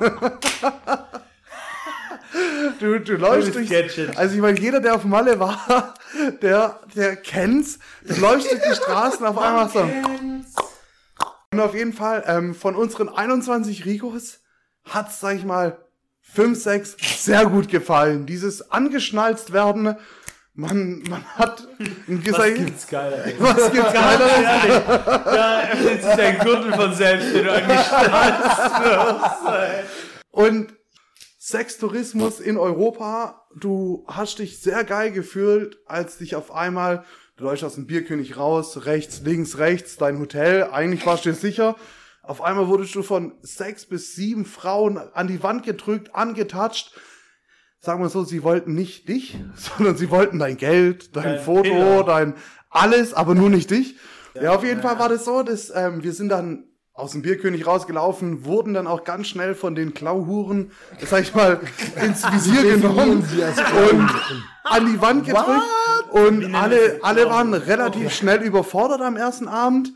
[2.79, 4.17] Du, du läufst durch, Gadget.
[4.17, 5.93] also ich meine, jeder, der auf Malle war,
[6.41, 7.79] der, der kennt's.
[8.05, 9.79] Du läufst durch die Straßen auf einmal so.
[11.51, 14.39] Und auf jeden Fall, ähm, von unseren 21 Ricos
[14.85, 15.86] hat's, sag ich mal,
[16.33, 18.25] 5, 6 sehr gut gefallen.
[18.25, 19.95] Dieses angeschnalzt werden,
[20.53, 23.25] man, man hat ein Was gibt's geiler?
[23.25, 23.35] ey?
[23.37, 24.27] Was gibt's geiler?
[24.27, 29.89] ehrlich, da öffnet sich dein Gürtel von selbst, wenn du angeschnalzt wirst.
[30.31, 30.73] Und
[31.37, 37.05] Sextourismus in Europa, du hast dich sehr geil gefühlt, als dich auf einmal,
[37.37, 41.35] du läufst aus dem Bierkönig raus, rechts, links, rechts, dein Hotel, eigentlich warst du dir
[41.35, 41.75] sicher.
[42.27, 46.91] Auf einmal wurdest du von sechs bis sieben Frauen an die Wand gedrückt, angetatscht.
[47.79, 51.61] Sagen wir so, sie wollten nicht dich, sondern sie wollten dein Geld, dein Dein Foto,
[51.63, 52.03] Pillow.
[52.03, 52.33] dein
[52.69, 53.95] alles, aber nur nicht dich.
[54.35, 57.65] Ja, auf jeden Fall war das so, dass ähm, wir sind dann aus dem Bierkönig
[57.65, 60.71] rausgelaufen, wurden dann auch ganz schnell von den Klauhuren,
[61.05, 61.61] sag ich mal,
[62.03, 64.09] ins Visier genommen und
[64.63, 65.63] an die Wand gedrückt.
[66.09, 69.93] Und alle, alle waren relativ schnell überfordert am ersten Abend.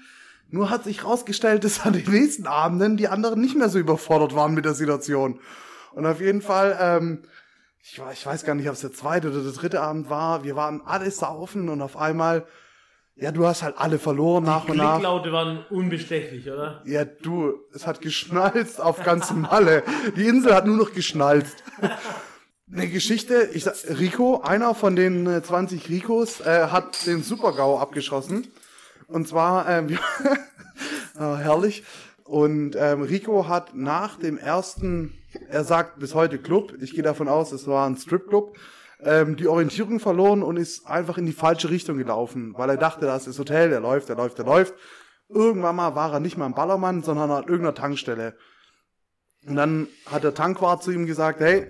[0.52, 4.36] Nur hat sich rausgestellt, dass an den nächsten Abenden die anderen nicht mehr so überfordert
[4.36, 5.40] waren mit der Situation.
[5.94, 7.24] Und auf jeden Fall, ähm,
[7.82, 10.44] ich, ich weiß gar nicht, ob es der zweite oder der dritte Abend war.
[10.44, 12.46] Wir waren alle saufen und auf einmal,
[13.16, 14.94] ja, du hast halt alle verloren nach und nach.
[14.94, 16.82] Klicklaute waren unbestechlich, oder?
[16.86, 19.84] Ja, du, es hat geschnalzt auf ganzem Malle.
[20.16, 21.64] Die Insel hat nur noch geschnalzt.
[22.72, 27.80] Eine Geschichte, ich sag, Rico, einer von den äh, 20 Ricos, äh, hat den Supergau
[27.80, 28.48] abgeschossen.
[29.12, 29.98] Und zwar, ähm,
[31.18, 31.84] ah, herrlich.
[32.24, 35.14] Und ähm, Rico hat nach dem ersten,
[35.50, 38.58] er sagt bis heute Club, ich gehe davon aus, es war ein Stripclub,
[39.04, 43.06] ähm, die Orientierung verloren und ist einfach in die falsche Richtung gelaufen, weil er dachte,
[43.06, 44.74] das ist Hotel, er läuft, er läuft, er läuft.
[45.28, 48.38] Irgendwann mal war er nicht mal am Ballermann, sondern an irgendeiner Tankstelle.
[49.46, 51.70] Und dann hat der Tankwart zu ihm gesagt, hey,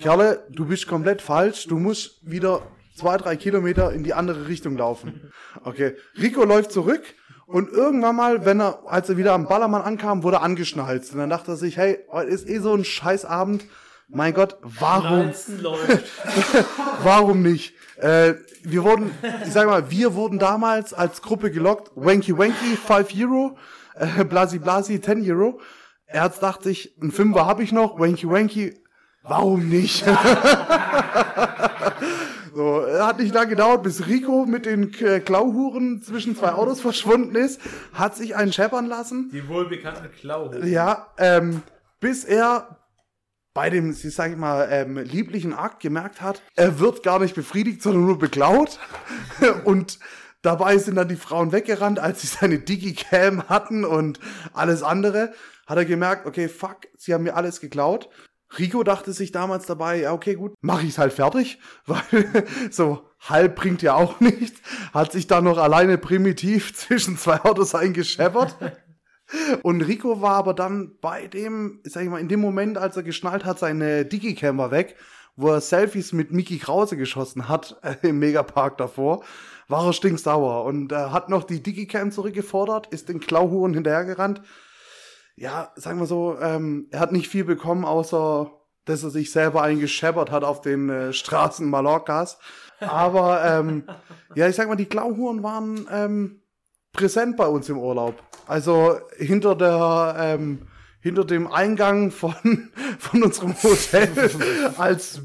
[0.00, 2.62] Kerle, du bist komplett falsch, du musst wieder
[2.94, 5.32] zwei, drei Kilometer in die andere Richtung laufen.
[5.64, 7.02] Okay, Rico läuft zurück
[7.46, 11.12] und irgendwann mal, wenn er, als er wieder am Ballermann ankam, wurde er angeschnalzt.
[11.12, 13.64] Und dann dachte er sich, hey, heute ist eh so ein Scheißabend.
[14.08, 15.32] Mein Gott, warum?
[17.02, 17.74] Warum nicht?
[17.96, 19.10] Äh, wir wurden,
[19.46, 21.90] ich sag mal, wir wurden damals als Gruppe gelockt.
[21.94, 23.56] Wanky Wanky, 5 Euro.
[23.94, 25.60] Äh, Blasi Blasi, 10 Euro.
[26.06, 27.98] Er hat dachte ich, ein Fünfer habe ich noch.
[27.98, 28.74] Wanky Wanky,
[29.22, 30.04] warum nicht?
[32.54, 36.80] so, er hat nicht lange gedauert, bis Rico mit den äh, Klauhuren zwischen zwei Autos
[36.80, 37.60] verschwunden ist,
[37.92, 39.30] hat sich einen scheppern lassen.
[39.32, 40.66] Die wohlbekannten Klauhosen.
[40.66, 41.62] Ja, ähm,
[42.00, 42.78] bis er
[43.54, 47.34] bei dem, ich sag ich mal, ähm, lieblichen Akt gemerkt hat, er wird gar nicht
[47.34, 48.78] befriedigt, sondern nur beklaut.
[49.64, 49.98] und
[50.42, 54.20] dabei sind dann die Frauen weggerannt, als sie seine Digicam hatten und
[54.54, 55.32] alles andere.
[55.66, 58.08] Hat er gemerkt, okay, fuck, sie haben mir alles geklaut.
[58.58, 63.56] Rico dachte sich damals dabei, ja, okay, gut, mach ich's halt fertig, weil so halb
[63.56, 64.60] bringt ja auch nichts.
[64.92, 68.56] Hat sich dann noch alleine primitiv zwischen zwei Autos eingescheppert.
[69.62, 73.02] Und Rico war aber dann bei dem, sag ich mal, in dem Moment, als er
[73.02, 74.96] geschnallt hat, seine Digicam war weg,
[75.36, 79.24] wo er Selfies mit Mickey Krause geschossen hat äh, im Megapark davor,
[79.68, 84.42] war er stinksauer und äh, hat noch die Digicam zurückgefordert, ist den Klauhuren hinterhergerannt.
[85.36, 88.50] Ja, sagen wir so, ähm, er hat nicht viel bekommen, außer
[88.84, 92.38] dass er sich selber eingescheppert hat auf den äh, Straßen Mallorcas.
[92.80, 93.84] Aber ähm,
[94.34, 96.42] ja, ich sag mal, die Klauhuren waren ähm,
[96.92, 98.14] präsent bei uns im Urlaub.
[98.46, 100.66] Also hinter der ähm,
[101.02, 102.34] hinter dem Eingang von
[102.98, 104.08] von unserem Hotel
[104.78, 105.20] als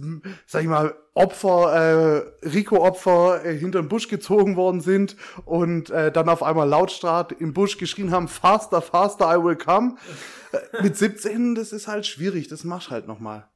[0.45, 6.11] sag ich mal Opfer äh, Rico-Opfer äh, hinter den Busch gezogen worden sind und äh,
[6.11, 9.95] dann auf einmal lautstark im Busch geschrien haben faster faster I will come.
[10.51, 13.47] Äh, mit 17 das ist halt schwierig das machst halt noch mal.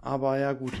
[0.00, 0.72] Aber ja gut.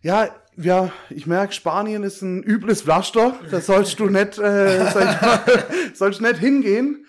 [0.00, 3.36] Ja, ja, ich merke, Spanien ist ein übles Pflaster.
[3.50, 5.64] Da sollst du nicht, äh, sag ich mal,
[5.94, 7.01] sollst nicht hingehen,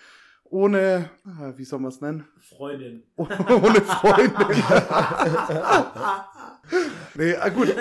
[0.54, 2.28] ohne, ah, wie soll man es nennen?
[2.38, 3.02] Freundin.
[3.16, 4.62] ohne Freundin.
[7.14, 7.74] nee, ah, gut.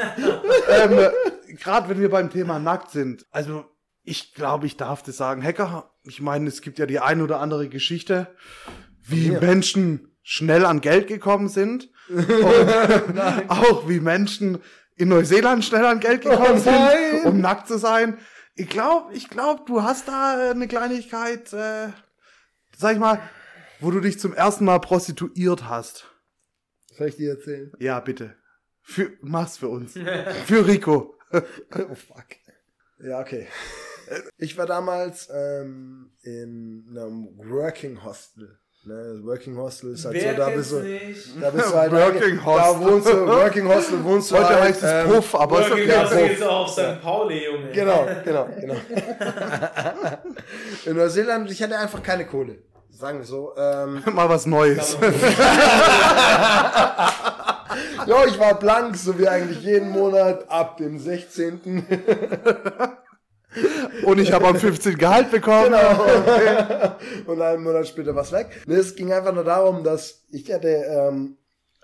[0.70, 1.12] Ähm,
[1.60, 3.28] Gerade wenn wir beim Thema nackt sind.
[3.30, 3.66] Also,
[4.02, 5.44] ich glaube, ich darf das sagen.
[5.44, 8.28] Hacker, ich meine, es gibt ja die ein oder andere Geschichte,
[9.04, 9.40] wie Ja.
[9.40, 11.92] Menschen schnell an Geld gekommen sind.
[12.10, 12.26] Und
[13.50, 14.58] auch wie Menschen
[14.96, 18.18] in Neuseeland schnell an Geld gekommen Oh sind, um nackt zu sein.
[18.56, 21.90] Ich glaube, ich glaube, du hast da eine Kleinigkeit, äh,
[22.78, 23.20] sag ich mal,
[23.80, 26.10] wo du dich zum ersten Mal prostituiert hast.
[26.98, 27.72] Soll ich dir erzählen?
[27.80, 28.36] Ja, bitte.
[28.82, 29.94] Für, mach's für uns.
[30.46, 31.16] für Rico.
[31.76, 32.28] Oh fuck.
[33.00, 33.48] Ja, okay.
[34.38, 38.60] Ich war damals ähm, in einem Working Hostel.
[38.86, 41.42] Ne, Working Hostel ist halt Wer so, da kennt's bist du, nicht?
[41.42, 42.82] da bist du halt Working da Hostel.
[42.92, 45.90] wohnst du, Working Hostel wohnst du Heute halt, heißt es ähm, Puff, aber ist Working
[45.90, 46.02] okay.
[46.04, 46.28] Hustle Puff.
[46.28, 47.02] geht's auch auf St.
[47.02, 47.72] Pauli, Junge.
[47.72, 48.76] Genau, genau, genau.
[50.86, 52.58] In Neuseeland, ich hatte einfach keine Kohle.
[52.92, 53.54] sagen wir so.
[53.56, 54.98] Ähm, Mal was Neues.
[58.06, 61.86] ja, ich war blank, so wie eigentlich jeden Monat ab dem 16.
[64.04, 65.66] Und ich habe am 15 Gehalt bekommen.
[65.72, 66.96] Genau.
[67.32, 68.64] Und einen Monat später war's weg.
[68.66, 71.38] Nee, es ging einfach nur darum, dass ich hatte, ähm,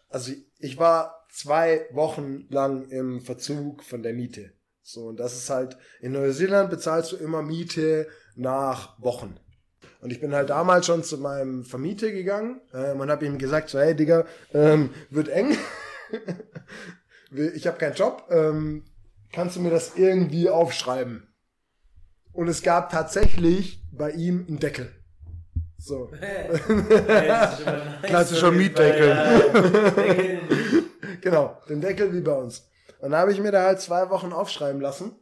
[0.09, 4.51] also ich war zwei Wochen lang im Verzug von der Miete.
[4.82, 9.38] So, und das ist halt, in Neuseeland bezahlst du immer Miete nach Wochen.
[10.01, 13.70] Und ich bin halt damals schon zu meinem Vermieter gegangen ähm, und habe ihm gesagt,
[13.70, 15.57] so, hey Digga, ähm, wird eng.
[17.53, 18.26] ich habe keinen Job.
[18.32, 18.86] Ähm,
[19.32, 21.28] kannst du mir das irgendwie aufschreiben?
[22.40, 24.90] Und es gab tatsächlich bei ihm einen Deckel.
[25.78, 26.10] So.
[28.02, 30.40] Klassischer Mietdeckel.
[31.22, 32.70] genau, den Deckel wie bei uns.
[33.00, 35.18] Und dann habe ich mir da halt zwei Wochen aufschreiben lassen.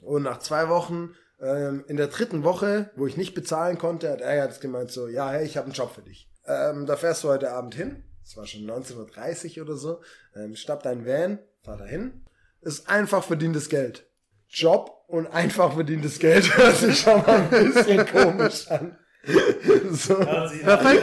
[0.00, 4.22] Und nach zwei Wochen, ähm, in der dritten Woche, wo ich nicht bezahlen konnte, hat
[4.22, 6.30] er jetzt gemeint so, ja, hey, ich habe einen Job für dich.
[6.46, 8.04] Ähm, da fährst du heute Abend hin.
[8.24, 10.00] Es war schon 19.30 oder so.
[10.34, 12.24] Ähm, schnapp dein Van, fahr da hin.
[12.62, 14.07] Ist einfach verdientes Geld.
[14.48, 18.96] Job und einfach verdientes Geld hört sich schon mal ein bisschen komisch an.
[19.90, 20.14] So.
[20.14, 21.02] Perfekt.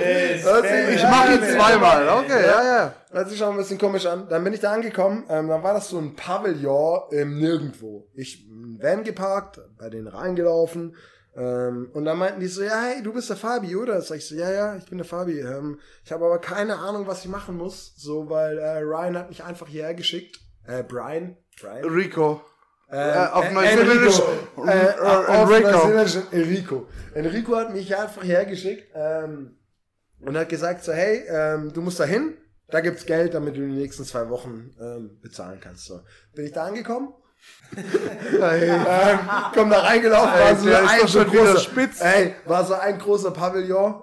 [0.96, 2.08] Ich mache ihn zweimal.
[2.10, 2.94] Okay, ja, ja.
[3.12, 4.28] Hört sich schon ein bisschen komisch an.
[4.30, 5.26] Dann bin ich da angekommen.
[5.30, 8.08] Ähm, dann war das so ein Pavillon im Nirgendwo.
[8.14, 10.96] Ich Van geparkt, bei denen reingelaufen.
[11.36, 14.02] Ähm, und dann meinten die so, ja, hey, du bist der Fabi, oder?
[14.02, 15.40] Sag ich so, ja, ja, ich bin der Fabi.
[15.40, 17.94] Ähm, ich habe aber keine Ahnung, was ich machen muss.
[17.98, 20.40] So, weil äh, Ryan hat mich einfach hierher geschickt.
[20.66, 21.38] Äh, Brian.
[21.60, 21.84] Brian.
[21.84, 22.42] Rico.
[22.90, 24.20] Äh, auf Neuseeländisch.
[24.58, 26.88] Äh, auf Neuseeländisch Enrico.
[27.14, 29.58] Enrico hat mich einfach hergeschickt ähm,
[30.20, 32.38] und hat gesagt so, hey, ähm, du musst da hin,
[32.70, 35.86] da gibt's Geld, damit du die nächsten zwei Wochen ähm, bezahlen kannst.
[35.86, 36.02] So.
[36.34, 37.14] Bin ich da angekommen?
[37.76, 39.20] hey, ähm,
[39.54, 42.02] komm da reingelaufen, war so ein so großer Spitz.
[42.02, 44.02] Ey, war so ein großer Pavillon,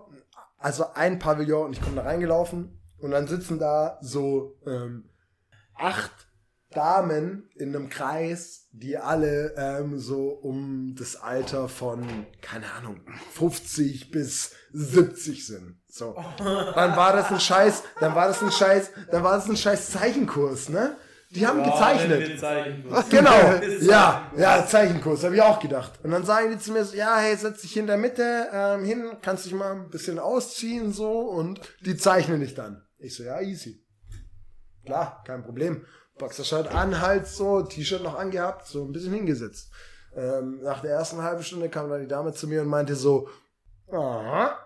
[0.58, 5.08] also ein Pavillon und ich komme da reingelaufen und dann sitzen da so ähm,
[5.76, 6.28] acht
[6.72, 13.00] Damen in einem Kreis, die alle ähm, so um das Alter von, keine Ahnung,
[13.34, 15.80] 50 bis 70 sind.
[15.88, 16.16] So.
[16.38, 19.90] Dann war das ein Scheiß, dann war das ein Scheiß, dann war das ein Scheiß
[19.90, 20.96] Zeichenkurs, ne?
[21.34, 22.42] Die haben Boah, gezeichnet.
[23.10, 23.30] Genau.
[23.80, 25.92] Ja, ja, Zeichenkurs, habe ich auch gedacht.
[26.02, 28.84] Und dann sagen die zu mir so, ja, hey, setz dich in der Mitte ähm,
[28.84, 32.82] hin, kannst dich mal ein bisschen ausziehen so und die zeichnen dich dann.
[32.98, 33.82] Ich so, ja, easy.
[34.84, 35.84] Klar, kein Problem.
[36.18, 39.70] Boxershort an, halt so, T-Shirt noch angehabt, so ein bisschen hingesetzt.
[40.14, 43.28] Ähm, nach der ersten halben Stunde kam dann die Dame zu mir und meinte so,
[43.90, 44.56] aha,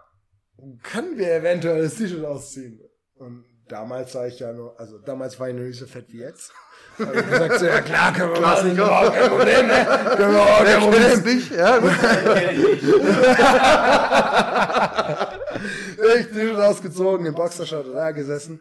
[0.82, 2.80] können wir eventuell das T-Shirt ausziehen?
[3.14, 6.20] Und damals war ich ja nur, also damals war ich noch nicht so fett wie
[6.20, 6.52] jetzt.
[6.98, 9.86] Hab ich gesagt, so, ja klar, können wir machen, können wir auch, kein Problem, ne?
[10.16, 11.22] Können wir auch, kein Problem.
[11.22, 11.78] nicht, ja,
[16.18, 18.60] ich T-Shirt ausgezogen, im Boxershort da gesessen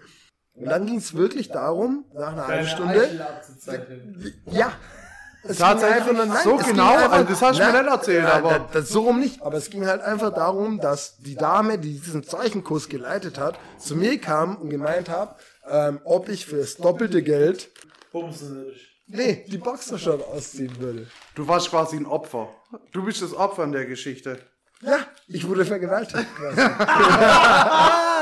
[0.55, 3.27] und dann ging es wirklich darum, nach einer halben Stunde.
[4.51, 4.71] Ja.
[5.47, 8.33] Es Tatsächlich ging einfach, so genau, einfach, also das hast du mir nicht erzählt, na,
[8.33, 8.59] aber.
[8.59, 9.43] Das, das, so rum nicht.
[9.43, 13.95] Aber es ging halt einfach darum, dass die Dame, die diesen Zeichenkurs geleitet hat, zu
[13.95, 15.35] mir kam und gemeint hat,
[15.69, 17.69] ähm, ob ich für das doppelte Geld
[19.07, 21.07] Nee, die Boxershot ausziehen würde.
[21.35, 22.49] Du warst quasi ein Opfer.
[22.91, 24.39] Du bist das Opfer in der Geschichte.
[24.81, 24.97] Ja,
[25.27, 26.25] ich wurde vergewaltigt.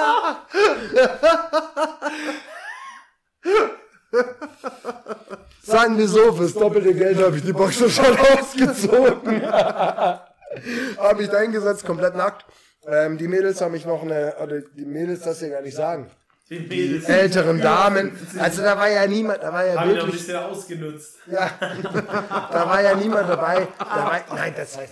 [5.64, 9.42] Sagen wir so, fürs doppelte Geld habe ich die Boxer schon ausgezogen.
[9.52, 12.46] habe ich da hingesetzt, komplett nackt.
[12.86, 16.12] Ähm, die Mädels haben mich noch eine, oder die Mädels, das ja gar nicht sagen.
[16.50, 18.12] Die, die älteren Damen.
[18.38, 20.06] Also da war ja niemand, da war ja Haben wirklich.
[20.06, 21.16] ein bisschen ausgenutzt.
[21.32, 21.50] Ja.
[21.60, 23.68] da war ja niemand dabei.
[23.80, 24.84] Da war, nein, das war,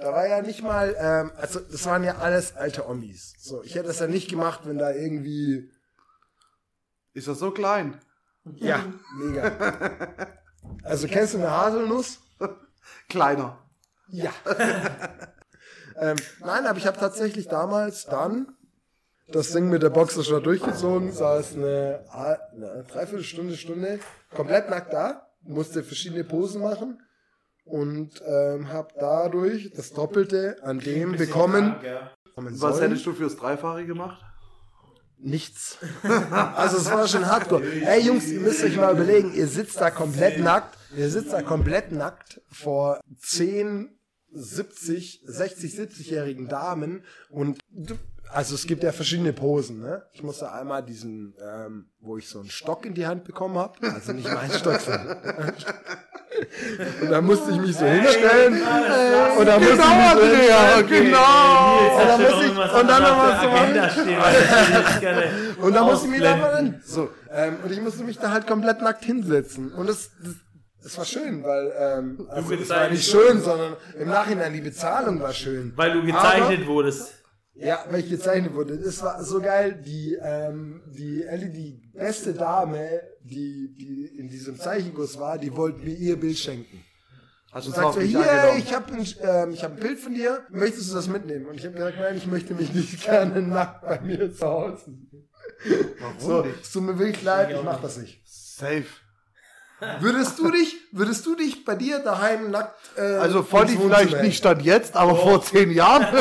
[0.00, 3.34] da war ja nicht mal, ähm, also das waren ja alles alte Omis.
[3.38, 5.70] So, ich hätte das ja nicht gemacht, wenn da irgendwie.
[7.12, 8.00] Ist das so klein?
[8.56, 8.84] Ja,
[9.16, 10.16] mega.
[10.82, 12.20] Also kennst du eine Haselnuss?
[13.08, 13.58] Kleiner.
[14.08, 14.32] Ja.
[15.96, 18.56] ähm, nein, aber ich habe tatsächlich damals dann
[19.28, 24.00] das Ding mit der Boxershot durchgezogen, saß eine, eine Dreiviertelstunde, Stunde
[24.34, 27.00] komplett nackt da, musste verschiedene Posen machen
[27.70, 31.72] und ähm, habe dadurch das Doppelte an dem bekommen.
[31.72, 32.10] Krank, ja.
[32.36, 34.22] Was hättest du fürs Dreifache gemacht?
[35.18, 35.78] Nichts.
[36.54, 37.62] also es war schon hardcore.
[37.62, 41.42] Ey Jungs, ihr müsst euch mal überlegen, ihr sitzt da komplett nackt, ihr sitzt da
[41.42, 43.98] komplett nackt vor 10,
[44.32, 47.58] 70, 60, 70-jährigen Damen und
[48.32, 50.02] also es gibt ja verschiedene Posen, ne?
[50.12, 53.74] Ich musste einmal diesen, ähm, wo ich so einen Stock in die Hand bekommen habe,
[53.92, 55.18] also nicht mein Stock, sondern
[57.02, 58.54] Und dann musste ich mich so hinstellen.
[58.54, 61.04] Hey, Und dann musste ich Genau, mich so Andrea, hinstellen.
[61.04, 62.00] genau.
[62.00, 62.50] Und dann muss ich-
[62.80, 63.42] und dann noch
[63.90, 65.24] ich jetzt gerne
[65.60, 66.80] Und dann musste ich mich da mal hin.
[66.84, 69.72] So, ähm, und ich musste mich da halt komplett nackt hinsetzen.
[69.72, 70.34] Und das, das,
[70.82, 75.20] das war schön, weil, ähm, also es war nicht schön, sondern im Nachhinein die Bezahlung
[75.20, 75.72] war schön.
[75.76, 77.19] Weil du gezeichnet wurdest.
[77.60, 78.78] Ja, weil ich gezeichnet wurde.
[78.78, 79.80] Das war so geil.
[79.84, 85.80] Die, ähm, die Ellie, die beste Dame, die, die in diesem Zeichenkurs war, die wollte
[85.80, 86.82] mir ihr Bild schenken.
[87.52, 88.58] Hast du mich hier, angenommen?
[88.58, 91.46] ich habe ein, ähm, ich hab ein Bild von dir, möchtest du das mitnehmen?
[91.46, 94.84] Und ich habe gesagt, nein, ich möchte mich nicht gerne nackt bei mir zu Hause
[94.84, 95.28] sehen.
[96.18, 98.22] So, es tut mir wirklich leid, ich mach das nicht.
[98.24, 98.86] Safe.
[100.00, 104.22] Würdest du dich, würdest du dich bei dir daheim nackt, äh, Also Volli ins vielleicht
[104.22, 106.06] nicht stand jetzt, aber vor zehn Jahren.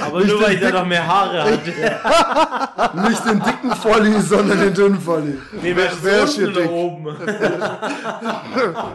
[0.00, 2.98] Aber nur weil ich da noch mehr Haare hatte.
[3.08, 5.38] Nicht den dicken Volli, sondern den dünnen Volli.
[5.52, 6.70] Nee, wer wer ist hier dick?
[6.70, 7.06] oben?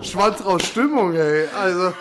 [0.01, 1.47] Schwanz raus Stimmung, ey.
[1.59, 1.93] Also,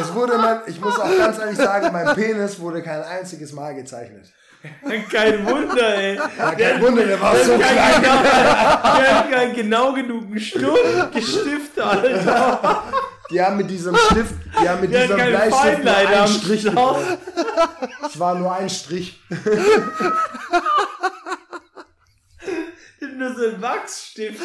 [0.00, 3.74] Es wurde mein, ich muss auch ganz ehrlich sagen, mein Penis wurde kein einziges Mal
[3.74, 4.26] gezeichnet.
[5.10, 6.16] Kein Wunder, ey.
[6.16, 8.02] Ja, kein Wunder, der war so klein.
[8.02, 12.82] genau, der hat keinen genau genugen Stift, Gestift, Alter.
[13.30, 16.64] Die haben mit diesem Stift, die haben mit hat diesem Bleistift nur einen Strich.
[18.06, 19.22] Es war nur ein Strich.
[23.18, 24.40] Nur so ein Wachsstift.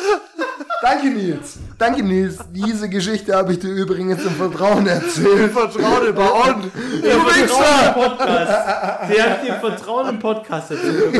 [0.81, 1.57] Danke, Nils.
[1.77, 2.37] Danke, Nils.
[2.51, 5.51] Diese Geschichte habe ich dir übrigens im Vertrauen erzählt.
[5.53, 6.61] Vertrauen über On.
[6.61, 7.91] Du Vertrauen im Wichser!
[7.93, 9.09] Podcast.
[9.15, 11.13] Der hat dir Vertrauen im Podcast erzählt.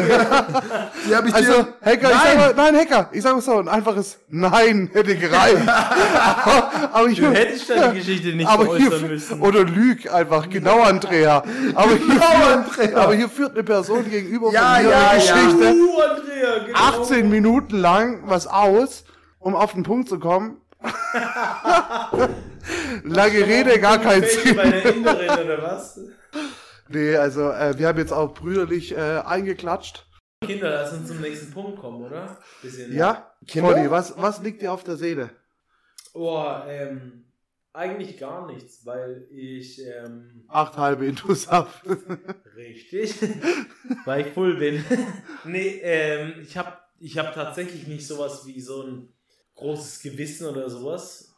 [1.08, 1.68] Die habe ich Also, dir.
[1.82, 2.38] Hacker, ich Nein.
[2.38, 5.58] sag mal, nein, Hacker, ich sag mal so, ein einfaches Nein hätte gereicht.
[6.92, 9.40] aber ich, Du hättest deine Geschichte nicht aber hier, müssen.
[9.42, 11.44] oder lüg einfach, genau, Andrea.
[11.74, 12.98] Aber hier, Genau, führt, Andrea.
[13.04, 15.34] aber hier führt eine Person gegenüber Ja, von mir ja, eine ja.
[15.36, 16.80] Geschichte Du, Andrea, genau.
[16.80, 19.06] 18 Minuten lang was aus,
[19.40, 20.62] um auf den Punkt zu kommen.
[23.04, 24.82] Lange Rede, gar kein Fällt Bei Sinn.
[24.82, 26.00] der Inderin oder was?
[26.88, 30.06] Nee, also äh, wir haben jetzt auch brüderlich äh, eingeklatscht.
[30.46, 32.38] Kinder, lass uns zum nächsten Punkt kommen, oder?
[32.62, 33.32] Bisschen, Ja?
[33.48, 33.74] Kinder?
[33.74, 35.32] Conny, was, was liegt dir auf der Seele?
[36.14, 37.26] Boah, ähm,
[37.74, 41.70] eigentlich gar nichts, weil ich, ähm, Acht halbe Intus ab.
[42.56, 43.16] richtig,
[44.06, 44.84] weil ich full bin.
[45.44, 49.10] nee, ähm, ich habe ich hab tatsächlich nicht sowas wie so ein
[49.56, 51.34] großes Gewissen oder sowas.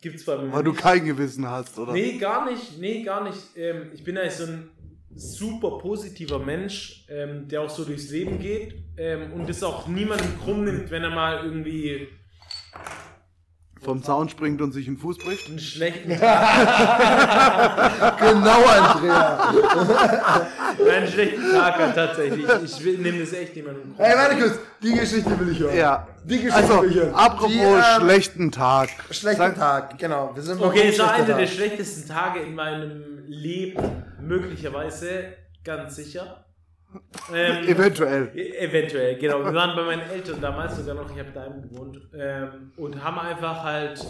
[0.00, 0.80] Gibt's bei mir Weil du nicht.
[0.82, 1.92] kein Gewissen hast, oder?
[1.92, 2.78] Nee, gar nicht.
[2.78, 3.38] Nee, gar nicht.
[3.56, 4.70] Ähm, ich bin eigentlich so ein
[5.14, 10.38] super positiver Mensch, ähm, der auch so durchs Leben geht ähm, und das auch niemandem
[10.40, 12.08] krumm nimmt, wenn er mal irgendwie
[13.82, 15.48] Vom Zaun springt und sich einen Fuß bricht.
[15.48, 19.52] einen schlechten Tag, Genau, Andrea.
[20.88, 22.46] einen schlechten Tag hat tatsächlich.
[22.64, 23.94] Ich will- nehme das echt niemandem.
[23.98, 24.58] Hey, warte kurz.
[24.82, 25.76] Die Geschichte will ich hören.
[25.76, 26.06] Ja.
[26.24, 27.14] Die Geschichte Also, will ich hören.
[27.14, 28.88] apropos Die, ähm, schlechten Tag.
[29.10, 30.30] Schlechten Sag- Tag, genau.
[30.34, 35.24] Wir sind Okay, es war einer der schlechtesten Tage in meinem Leben, möglicherweise,
[35.64, 36.44] ganz sicher.
[37.32, 38.30] Ähm, Eventuell.
[38.34, 39.44] E- Eventuell, genau.
[39.44, 43.18] Wir waren bei meinen Eltern damals sogar noch, ich habe daheim gewohnt, ähm, und haben
[43.18, 44.04] einfach halt,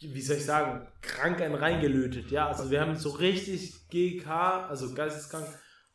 [0.00, 2.30] wie soll ich sagen, krank einen reingelötet.
[2.30, 5.46] Ja, also wir haben so richtig GK, also geisteskrank,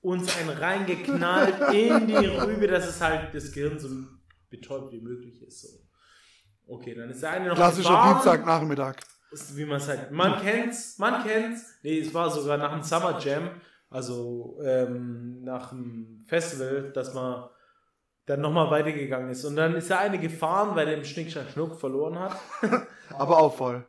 [0.01, 3.89] uns einen reingeknallt in die Rübe, dass es halt das Gehirn so
[4.49, 5.61] betäubt wie möglich ist.
[5.61, 5.67] So.
[6.67, 8.11] Okay, dann ist der eine noch Klassischer.
[8.13, 8.95] Dienstagnachmittag.
[9.55, 10.11] Wie man es halt.
[10.11, 11.65] Man kennt's, man kennt's.
[11.83, 13.49] Nee, es war sogar nach dem Summer Jam,
[13.95, 17.47] also ähm, nach dem Festival, dass man
[18.25, 19.45] dann nochmal weitergegangen ist.
[19.45, 22.35] Und dann ist der eine gefahren, weil er im Schnick, Schnack, Schnuck verloren hat.
[23.17, 23.87] Aber auch voll.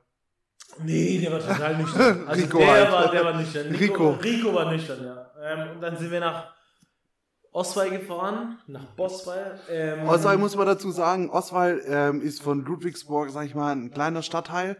[0.79, 2.25] Nee, der war total nüchtern.
[2.29, 2.93] Also Rico der, halt.
[2.93, 3.67] war, der war nüchtern.
[3.75, 4.11] Rico.
[4.11, 5.31] Rico war nüchtern, ja.
[5.43, 6.55] Ähm, und dann sind wir nach
[7.51, 9.59] Oswald gefahren, nach Boswald.
[9.69, 13.91] Ähm, Oswald muss man dazu sagen, Oswald ähm, ist von Ludwigsburg, sag ich mal, ein
[13.91, 14.77] kleiner Stadtteil.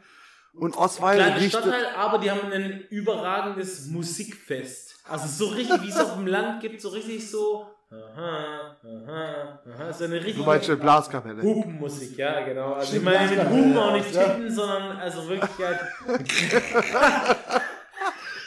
[0.55, 1.63] Und Oswald Kleiner richtet...
[1.63, 4.86] Stadtteil, aber die haben ein überragendes Musikfest.
[5.09, 7.67] Also so richtig, wie es auf dem Land gibt, so richtig so.
[7.89, 9.93] Aha, aha, aha.
[9.93, 11.41] So eine Du richtige meinst eine Blaskapelle.
[11.41, 12.73] Hupenmusik, ja, genau.
[12.73, 14.25] Also ich meine mit Hupen auch nicht ja.
[14.25, 15.79] tippen, sondern also wirklich halt.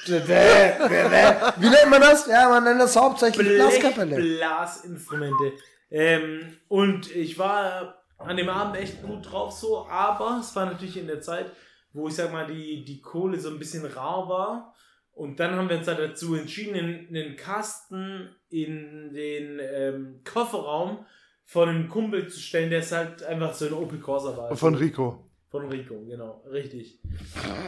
[0.06, 2.28] Wie nennt man das?
[2.28, 4.16] Ja, man nennt das hauptsächlich Blaskapelle.
[4.16, 5.54] Blasinstrumente.
[5.92, 10.98] Ähm, und ich war an dem Abend echt gut drauf so, aber es war natürlich
[10.98, 11.52] in der Zeit,
[11.94, 14.74] wo ich sag mal, die, die Kohle so ein bisschen rar war.
[15.20, 16.76] Und dann haben wir uns dann dazu entschieden,
[17.10, 21.06] einen, Kasten in den ähm, Kofferraum
[21.44, 24.56] von einem Kumpel zu stellen, der ist halt einfach so ein Opel Corsa war.
[24.56, 25.30] Von Rico.
[25.50, 27.02] Von Rico, genau, richtig.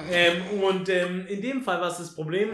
[0.10, 2.52] Ähm, und ähm, in dem Fall war es das Problem,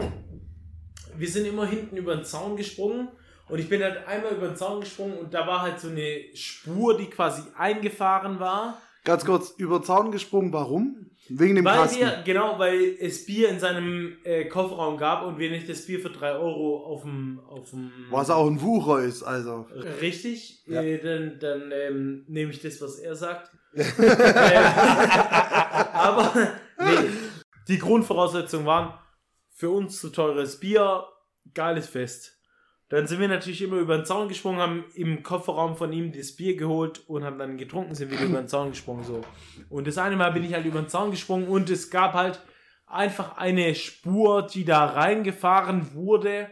[1.16, 3.06] wir sind immer hinten über den Zaun gesprungen
[3.48, 6.24] und ich bin halt einmal über den Zaun gesprungen und da war halt so eine
[6.34, 8.82] Spur, die quasi eingefahren war.
[9.04, 11.07] Ganz kurz, über den Zaun gesprungen, warum?
[11.30, 12.00] Wegen dem Weil Kasten.
[12.00, 16.00] wir, genau, weil es Bier in seinem äh, Kofferraum gab und wir nicht das Bier
[16.00, 17.40] für 3 Euro auf dem.
[17.48, 19.66] Auf dem Was auch ein Wucher ist, also.
[20.00, 20.80] Richtig, Ja.
[20.82, 23.50] äh, dann, dann ähm, nehme ich das, was er sagt.
[23.74, 23.84] ähm,
[25.92, 26.32] aber
[26.78, 27.10] nee,
[27.68, 28.94] die Grundvoraussetzungen waren
[29.52, 31.04] für uns zu teures Bier,
[31.54, 32.37] geiles Fest.
[32.90, 36.34] Dann sind wir natürlich immer über den Zaun gesprungen, haben im Kofferraum von ihm das
[36.34, 39.04] Bier geholt und haben dann getrunken, sind wieder über den Zaun gesprungen.
[39.04, 39.20] So.
[39.68, 42.40] Und das eine Mal bin ich halt über den Zaun gesprungen und es gab halt
[42.86, 46.48] einfach eine Spur, die da reingefahren wurde.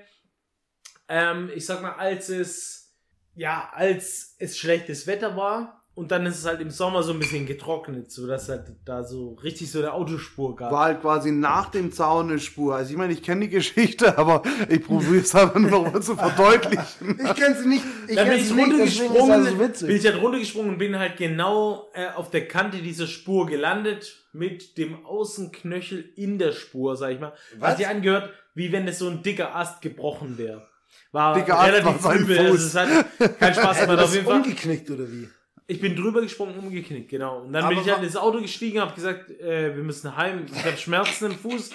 [1.09, 2.99] Ähm, ich sag mal, als es,
[3.34, 7.19] ja, als es schlechtes Wetter war und dann ist es halt im Sommer so ein
[7.19, 10.71] bisschen getrocknet, so dass halt da so richtig so eine Autospur gab.
[10.71, 12.77] War halt quasi nach dem Zaun eine Spur.
[12.77, 16.03] Also ich meine, ich kenne die Geschichte, aber ich probiere es einfach nur noch mal
[16.03, 17.19] zu verdeutlichen.
[17.25, 17.85] Ich kenne sie nicht.
[18.09, 19.89] Ich Dann bin ich sie nicht, runtergesprungen, das so witzig.
[19.89, 24.19] bin ich halt runtergesprungen und bin halt genau äh, auf der Kante dieser Spur gelandet
[24.35, 27.33] mit dem Außenknöchel in der Spur, sag ich mal.
[27.59, 27.71] Was?
[27.71, 30.69] Hat sich angehört, wie wenn es so ein dicker Ast gebrochen wäre.
[31.13, 32.77] War Dicker Ast relativ war übel, Fuß.
[32.77, 33.99] also es hat keinen Spaß gemacht.
[34.01, 34.37] Auf jeden Fall.
[34.37, 35.27] umgeknickt oder wie?
[35.69, 37.41] Ich bin drüber gesprungen, umgeknickt, genau.
[37.41, 40.47] Und dann bin Aber ich halt ins Auto gestiegen, habe gesagt, äh, wir müssen heim.
[40.53, 41.71] Ich habe Schmerzen im Fuß.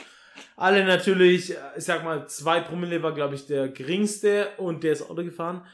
[0.55, 4.93] Alle natürlich, äh, ich sag mal, zwei Promille war, glaube ich, der geringste und der
[4.93, 5.65] ist Auto gefahren.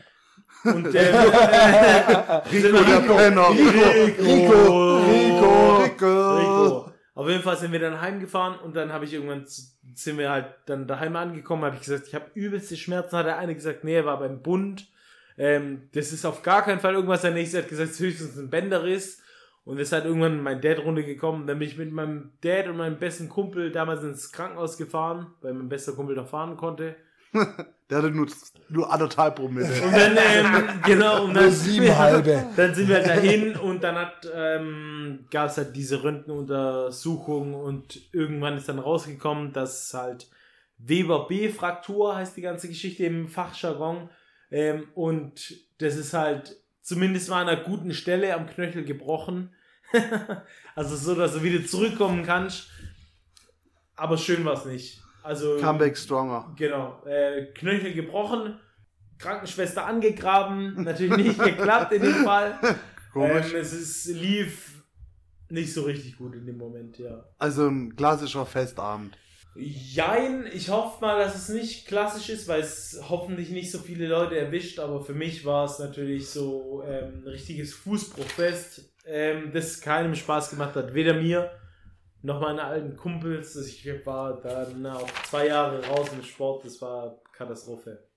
[0.63, 3.49] Und der äh, Rico, der Penner.
[3.51, 6.37] Rico, Rico.
[6.37, 6.91] Rico.
[7.13, 9.45] Auf jeden Fall sind wir dann heimgefahren und dann habe ich irgendwann
[9.95, 13.17] sind wir halt dann daheim angekommen, habe ich gesagt, ich habe übelste Schmerzen.
[13.17, 14.87] Hat der eine gesagt, nee, er war beim Bund.
[15.37, 17.21] Ähm, das ist auf gar keinen Fall irgendwas.
[17.21, 19.21] Der nächste hat gesagt, es ist höchstens ein Bänderriss.
[19.63, 21.45] Und es halt irgendwann mein Dad runtergekommen.
[21.45, 25.53] Dann bin ich mit meinem Dad und meinem besten Kumpel damals ins Krankenhaus gefahren, weil
[25.53, 26.95] mein bester Kumpel noch fahren konnte.
[27.89, 28.27] Der hatte nur,
[28.69, 29.67] nur anderthalb Promille.
[29.81, 32.45] Und dann, ähm, genau, und dann, Nur sieben halbe.
[32.55, 38.13] dann sind wir halt dahin und dann hat, ähm, gab es halt diese Röntgenuntersuchung und
[38.13, 40.27] irgendwann ist dann rausgekommen, dass halt
[40.77, 44.09] Weber B-Fraktur heißt die ganze Geschichte im Fachjargon.
[44.51, 49.53] Ähm, und das ist halt zumindest mal an einer guten Stelle am Knöchel gebrochen.
[50.75, 52.69] also so, dass du wieder zurückkommen kannst.
[53.95, 55.01] Aber schön war es nicht.
[55.23, 56.53] Also Comeback stronger.
[56.55, 57.03] Genau.
[57.05, 58.57] Äh, Knöchel gebrochen,
[59.17, 62.57] Krankenschwester angegraben, natürlich nicht geklappt in dem Fall.
[63.11, 63.51] Komisch.
[63.53, 64.83] Ähm, es ist, lief
[65.49, 67.25] nicht so richtig gut in dem Moment, ja.
[67.37, 69.17] Also ein klassischer Festabend.
[69.59, 74.07] Jein, ich hoffe mal, dass es nicht klassisch ist, weil es hoffentlich nicht so viele
[74.07, 79.81] Leute erwischt, aber für mich war es natürlich so ähm, ein richtiges Fußbruchfest, ähm, das
[79.81, 81.51] keinem Spaß gemacht hat, weder mir
[82.21, 83.57] noch meine alten Kumpels.
[83.57, 88.07] Also Ich war dann auch zwei Jahre raus im Sport, das war Katastrophe.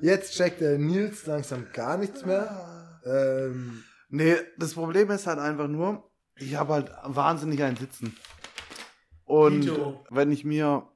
[0.00, 3.00] Jetzt checkt der Nils langsam gar nichts mehr.
[3.04, 3.84] Ähm,
[4.16, 8.16] Nee, das Problem ist halt einfach nur, ich habe halt wahnsinnig ein Sitzen.
[9.24, 10.04] Und Dito.
[10.10, 10.86] wenn ich mir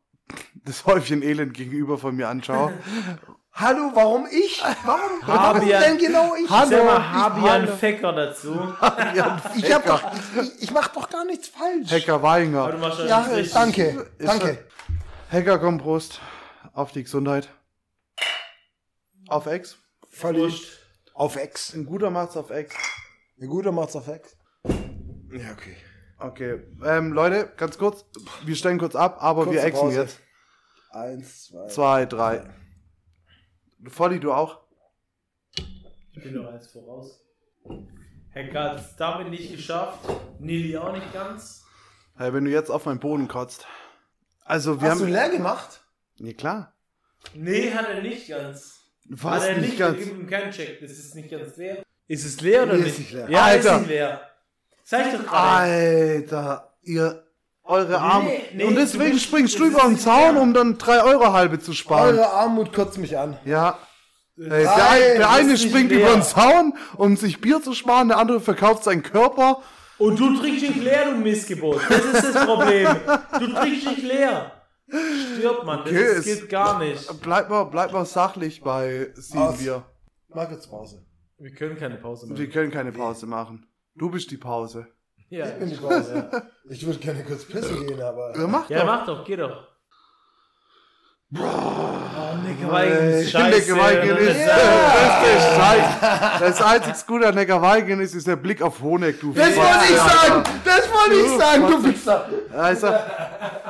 [0.54, 2.72] das Häufchen Elend gegenüber von mir anschaue,
[3.52, 4.62] hallo, warum ich?
[4.84, 6.44] Warum, warum denn genau ich?
[6.44, 7.76] Ich sag mal ich, Habian hallo.
[7.76, 8.54] Fecker dazu.
[9.14, 10.02] ja, ich, hab doch,
[10.42, 11.90] ich, ich mach doch gar nichts falsch.
[11.90, 12.74] Hacker Weinger.
[13.06, 14.66] ja, danke, Ist danke.
[15.30, 16.20] Hacker komm Prost.
[16.72, 17.48] Auf die Gesundheit.
[19.28, 19.76] Auf Ex.
[20.10, 20.78] Völlig
[21.18, 21.74] auf Ex.
[21.74, 22.74] Ein guter macht's auf Ex.
[23.40, 24.37] Ein guter macht's auf Ex.
[25.32, 25.76] Ja, okay.
[26.18, 26.60] Okay.
[26.84, 28.04] Ähm, Leute, ganz kurz.
[28.44, 30.20] Wir stellen kurz ab, aber Kurze wir exen jetzt.
[30.90, 31.66] Eins, zwei.
[31.68, 32.44] Zwei, drei.
[33.86, 34.60] Volli, du auch?
[36.12, 37.20] Ich bin noch eins voraus.
[38.34, 39.98] Hacker hat es damit nicht geschafft.
[40.40, 41.64] Nili auch nicht ganz.
[42.16, 43.66] Hey, wenn du jetzt auf meinen Boden kotzt.
[44.44, 45.12] Also, wir Hast du haben.
[45.12, 45.82] leer gemacht?
[46.16, 46.74] Ja, klar.
[47.34, 48.80] Nee, hat er nicht ganz.
[49.08, 49.98] Was hat er nicht nicht ganz.
[50.30, 50.80] Keinen Check.
[50.80, 51.82] Das ist nicht ganz leer.
[52.08, 52.92] Ist es leer oder Nee, nicht?
[52.92, 53.30] ist nicht leer.
[53.30, 53.74] Ja, Alter.
[53.74, 54.27] ist nicht leer.
[54.90, 55.60] Sag ich doch gerade.
[55.70, 57.24] Alter, ihr.
[57.64, 58.30] Eure Arme.
[58.54, 61.58] nee, Und du deswegen bist- springst du über den Zaun, um dann 3 Euro halbe
[61.58, 62.16] zu sparen.
[62.16, 63.36] Eure Armut kotzt mich an.
[63.44, 63.78] Ja.
[64.38, 66.00] Ey, der, Nein, ein, der das eine springt leer.
[66.00, 69.60] über den Zaun, um sich Bier zu sparen, der andere verkauft seinen Körper.
[69.98, 71.80] Und du trinkst nicht leer, du Missgebot.
[71.90, 72.88] Das ist das Problem.
[73.38, 74.52] Du trinkst nicht leer.
[75.36, 75.80] Stirbt man.
[75.84, 77.20] Das Okay, geht gar nicht.
[77.20, 79.58] Bleib mal, bleib mal sachlich bei sieben.
[79.58, 79.82] Bier.
[80.28, 81.04] Mach jetzt Pause.
[81.36, 82.38] Wir können keine Pause machen.
[82.38, 83.66] Wir können keine Pause machen.
[83.98, 84.86] Du bist die Pause.
[85.30, 86.30] Ja, Ich bin die Pause.
[86.70, 88.32] Ich würde gerne kurz pissen gehen, aber.
[88.38, 88.86] Ja, mach ja doch.
[88.86, 89.66] mach doch, geh doch.
[91.36, 93.50] Oh, Nick Ey, Weigen, scheiße.
[93.70, 96.40] Neckarweigen Das ist ist- das Scheiß.
[96.40, 99.96] Das einzig Gute an Neckarweigen ist, ist der Blick auf Honeck, du Das wollte ich
[99.98, 100.42] sagen!
[100.64, 102.28] Das wollte ich sagen, du Wichser!
[102.56, 102.88] Also,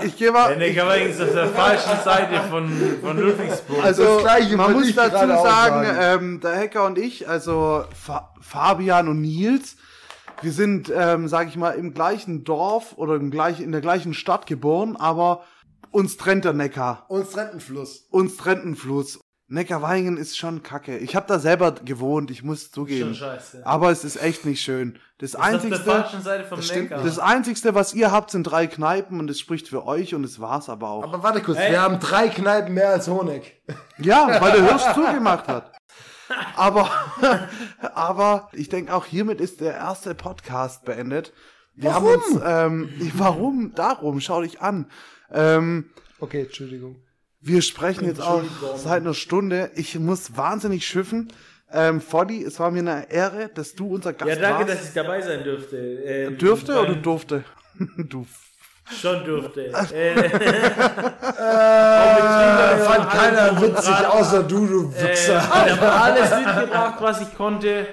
[0.02, 0.50] ich gehe mal.
[0.50, 2.70] Der Neckar Vikings ist auf der falschen Seite von,
[3.02, 3.82] von Ludwigsburg.
[3.84, 5.96] Also, Das Gleiche man muss dazu sagen.
[6.00, 9.76] ähm, der Hacker und ich, also Fa Fabian und Nils,
[10.42, 14.14] wir sind, ähm, sag ich mal, im gleichen Dorf oder im gleichen, in der gleichen
[14.14, 15.42] Stadt geboren, aber
[15.90, 17.06] uns trennt der Neckar.
[17.08, 18.06] Und Rentenfluss.
[18.10, 19.20] Uns trennt ein Fluss.
[19.50, 20.98] Neckarweingen ist schon kacke.
[20.98, 23.14] Ich habe da selber gewohnt, ich muss zugeben.
[23.14, 23.62] Schon scheiße.
[23.64, 24.98] Aber es ist echt nicht schön.
[25.16, 27.02] Das Das ist auf der einzigste, Neckar.
[27.02, 30.38] das einzigste, was ihr habt, sind drei Kneipen und es spricht für euch und es
[30.38, 31.02] war's aber auch.
[31.02, 31.70] Aber warte kurz, Ey.
[31.72, 33.62] wir haben drei Kneipen mehr als Honeck.
[33.96, 35.72] Ja, weil der Hirsch zugemacht hat.
[36.56, 36.90] Aber,
[37.94, 41.32] aber ich denke auch hiermit ist der erste Podcast beendet.
[41.74, 42.22] Wir haben Warum?
[42.32, 43.74] uns, ähm, warum?
[43.74, 44.90] Darum, schau dich an.
[45.32, 46.96] Ähm, Okay, Entschuldigung.
[47.40, 48.42] wir sprechen jetzt auch
[48.76, 49.70] seit einer Stunde.
[49.76, 51.28] Ich muss wahnsinnig schiffen.
[51.70, 54.80] Ähm, Foddy, es war mir eine Ehre, dass du unser Gast ja, danke, warst.
[54.80, 55.76] dass ich dabei sein dürfte.
[55.76, 57.44] Ähm, Dürfte oder durfte?
[57.98, 58.26] du.
[58.90, 59.66] Schon dürfte.
[59.94, 60.14] äh,
[61.38, 65.38] Äh, fand ja, keiner witzig, außer du, du äh, Wichser.
[65.38, 67.86] ich habe alles mitgebracht, was ich konnte.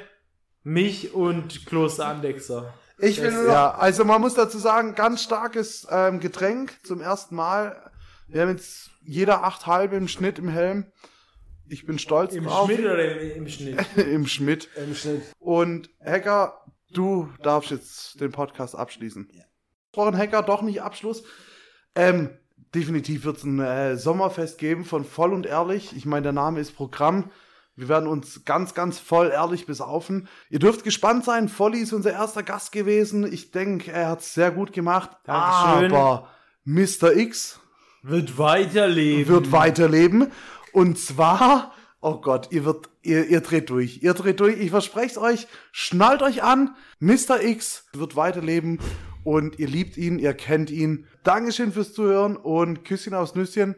[0.63, 2.73] Mich und Kloster Andexer.
[2.97, 7.01] Ich will nur noch Ja, also man muss dazu sagen, ganz starkes ähm, Getränk zum
[7.01, 7.91] ersten Mal.
[8.27, 10.85] Wir haben jetzt jeder acht halbe im Schnitt im Helm.
[11.67, 12.65] Ich bin stolz Im drauf.
[12.65, 13.85] Schmidt oder im, im Schnitt?
[13.97, 14.69] Im Schmidt.
[14.75, 15.21] im Schnitt.
[15.39, 19.29] Und Hacker, du darfst jetzt den Podcast abschließen.
[19.95, 21.23] Gesprochen Hacker, doch nicht Abschluss.
[21.95, 22.29] Ähm,
[22.73, 25.95] definitiv wird es ein äh, Sommerfest geben von Voll und Ehrlich.
[25.95, 27.31] Ich meine, der Name ist Programm.
[27.77, 30.27] Wir werden uns ganz, ganz voll ehrlich besaufen.
[30.49, 31.47] Ihr dürft gespannt sein.
[31.47, 33.31] Volli ist unser erster Gast gewesen.
[33.31, 35.11] Ich denke, er hat es sehr gut gemacht.
[35.23, 35.93] Dankeschön.
[35.93, 36.27] Aber
[36.65, 37.15] Mr.
[37.15, 37.61] X
[38.01, 39.33] Wird weiterleben.
[39.33, 40.31] wird weiterleben.
[40.73, 44.03] Und zwar, oh Gott, ihr wird, ihr, ihr dreht durch.
[44.03, 44.57] Ihr dreht durch.
[44.59, 45.47] Ich verspreche es euch.
[45.71, 46.75] Schnallt euch an.
[46.99, 47.41] Mr.
[47.41, 48.79] X wird weiterleben.
[49.25, 51.07] Und ihr liebt ihn, ihr kennt ihn.
[51.23, 53.75] Dankeschön fürs Zuhören und Küsschen aufs Nüsschen.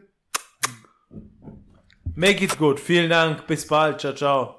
[2.14, 2.78] Make it good.
[2.78, 3.46] Vielen Dank.
[3.46, 4.00] Bis bald.
[4.00, 4.57] Ciao, ciao.